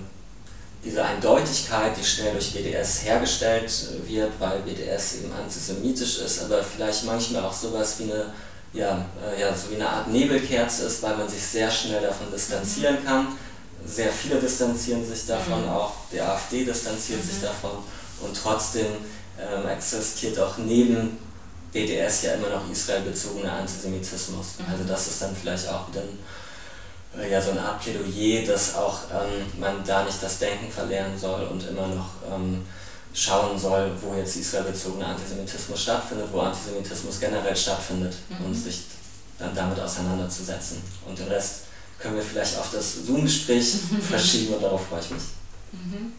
diese 0.84 1.04
Eindeutigkeit, 1.04 1.96
die 1.96 2.04
schnell 2.04 2.32
durch 2.32 2.52
BDS 2.52 3.04
hergestellt 3.04 3.70
wird, 4.06 4.32
weil 4.38 4.60
BDS 4.60 5.16
eben 5.16 5.32
antisemitisch 5.32 6.18
ist, 6.18 6.42
aber 6.42 6.62
vielleicht 6.62 7.04
manchmal 7.04 7.44
auch 7.44 7.52
sowas 7.52 7.98
wie 7.98 8.04
eine, 8.04 8.32
ja, 8.72 9.04
äh, 9.22 9.40
ja, 9.40 9.54
so 9.54 9.70
wie 9.70 9.74
eine 9.74 9.88
Art 9.88 10.08
Nebelkerze 10.08 10.84
ist, 10.86 11.02
weil 11.02 11.16
man 11.16 11.28
sich 11.28 11.42
sehr 11.42 11.70
schnell 11.70 12.00
davon 12.00 12.30
distanzieren 12.32 13.00
mhm. 13.00 13.06
kann. 13.06 13.26
Sehr 13.84 14.10
viele 14.10 14.40
distanzieren 14.40 15.06
sich 15.06 15.26
davon, 15.26 15.62
mhm. 15.62 15.70
auch 15.70 15.92
die 16.12 16.20
AfD 16.20 16.64
distanziert 16.64 17.22
mhm. 17.22 17.28
sich 17.28 17.42
davon 17.42 17.82
und 18.20 18.36
trotzdem 18.36 18.86
ähm, 19.38 19.68
existiert 19.68 20.38
auch 20.38 20.56
neben 20.58 21.18
BDS 21.72 22.22
ja 22.22 22.32
immer 22.34 22.48
noch 22.48 22.70
israelbezogener 22.70 23.52
Antisemitismus. 23.52 24.46
Mhm. 24.58 24.72
Also 24.72 24.84
das 24.84 25.06
ist 25.08 25.22
dann 25.22 25.36
vielleicht 25.36 25.68
auch 25.68 25.88
wieder 25.88 26.00
ein 26.00 26.08
äh, 26.08 26.39
ja, 27.30 27.42
so 27.42 27.50
eine 27.50 27.60
Art 27.60 27.80
Plädoyer, 27.80 28.46
dass 28.46 28.76
auch 28.76 29.00
ähm, 29.10 29.46
man 29.58 29.84
da 29.84 30.04
nicht 30.04 30.22
das 30.22 30.38
Denken 30.38 30.70
verlernen 30.70 31.18
soll 31.18 31.42
und 31.44 31.66
immer 31.68 31.88
noch 31.88 32.10
ähm, 32.32 32.64
schauen 33.12 33.58
soll, 33.58 33.90
wo 34.00 34.14
jetzt 34.14 34.36
israelbezogener 34.36 35.08
Antisemitismus 35.08 35.82
stattfindet, 35.82 36.28
wo 36.32 36.40
Antisemitismus 36.40 37.18
generell 37.18 37.56
stattfindet 37.56 38.14
mhm. 38.28 38.46
und 38.46 38.54
sich 38.54 38.82
dann 39.38 39.54
damit 39.54 39.80
auseinanderzusetzen. 39.80 40.80
Und 41.06 41.18
den 41.18 41.28
Rest 41.28 41.62
können 41.98 42.16
wir 42.16 42.22
vielleicht 42.22 42.58
auf 42.58 42.70
das 42.72 43.06
Zoom-Gespräch 43.06 43.74
verschieben 44.08 44.54
und 44.54 44.62
darauf 44.62 44.86
freue 44.86 45.00
ich 45.00 45.10
mich. 45.10 45.22
Mhm. 45.72 46.12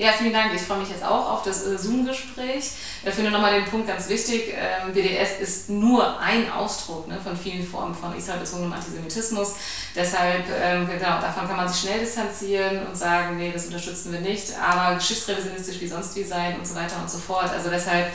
Ja. 0.00 0.12
Vielen 0.12 0.32
Dank. 0.32 0.54
Ich 0.54 0.62
freue 0.62 0.78
mich 0.78 0.88
jetzt 0.88 1.04
auch 1.04 1.30
auf 1.30 1.42
das 1.42 1.66
äh, 1.66 1.76
Zoom-Gespräch. 1.76 2.70
Ich 3.04 3.14
finde 3.14 3.30
nochmal 3.30 3.60
den 3.60 3.66
Punkt 3.70 3.86
ganz 3.86 4.08
wichtig. 4.08 4.44
Ähm, 4.54 4.94
BDS 4.94 5.40
ist 5.40 5.68
nur 5.68 6.18
ein 6.18 6.50
Ausdruck 6.50 7.06
ne, 7.06 7.20
von 7.22 7.36
vielen 7.36 7.66
Formen 7.66 7.94
von 7.94 8.16
israelbezogenem 8.16 8.72
Antisemitismus. 8.72 9.56
Deshalb, 9.94 10.46
ähm, 10.58 10.88
genau, 10.88 11.20
davon 11.20 11.46
kann 11.46 11.58
man 11.58 11.68
sich 11.68 11.82
schnell 11.82 12.00
distanzieren 12.00 12.86
und 12.86 12.96
sagen, 12.96 13.36
nee, 13.36 13.52
das 13.52 13.66
unterstützen 13.66 14.12
wir 14.12 14.20
nicht, 14.20 14.46
aber 14.58 14.94
geschichtsrevisionistisch 14.94 15.82
wie 15.82 15.88
sonst 15.88 16.16
wie 16.16 16.24
sein 16.24 16.56
und 16.58 16.66
so 16.66 16.74
weiter 16.76 16.96
und 16.98 17.10
so 17.10 17.18
fort. 17.18 17.50
Also 17.50 17.68
deshalb 17.68 18.10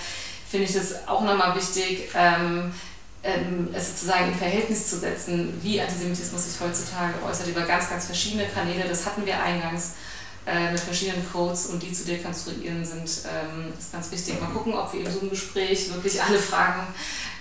finde 0.50 0.66
ich 0.66 0.76
es 0.76 1.08
auch 1.08 1.22
nochmal 1.22 1.56
wichtig, 1.56 2.10
ähm, 2.16 2.74
ähm, 3.22 3.70
es 3.74 3.90
sozusagen 3.90 4.32
in 4.32 4.36
Verhältnis 4.36 4.90
zu 4.90 4.98
setzen, 4.98 5.60
wie 5.62 5.80
Antisemitismus 5.80 6.52
sich 6.52 6.60
heutzutage 6.60 7.14
äußert, 7.30 7.48
über 7.48 7.62
ganz, 7.62 7.92
ganz 7.92 8.06
verschiedene 8.06 8.48
Kanäle. 8.48 8.86
Das 8.90 9.06
hatten 9.06 9.24
wir 9.24 9.40
eingangs 9.40 9.92
äh, 10.46 10.72
mit 10.72 10.80
verschiedenen 10.80 11.26
Codes 11.32 11.68
und 11.68 11.82
die 11.82 11.92
zu 11.92 12.06
dekonstruieren 12.06 12.86
sind, 12.86 13.04
ähm, 13.04 13.74
ist 13.78 13.92
ganz 13.92 14.12
wichtig. 14.12 14.40
Mal 14.40 14.48
gucken, 14.48 14.74
ob 14.74 14.94
wir 14.94 15.06
in 15.06 15.12
so 15.12 15.20
einem 15.20 15.30
Gespräch 15.30 15.92
wirklich 15.94 16.22
alle 16.22 16.38
Fragen 16.38 16.88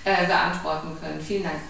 äh, 0.04 0.26
beantworten 0.26 0.88
können. 1.00 1.20
Vielen 1.20 1.44
Dank. 1.44 1.60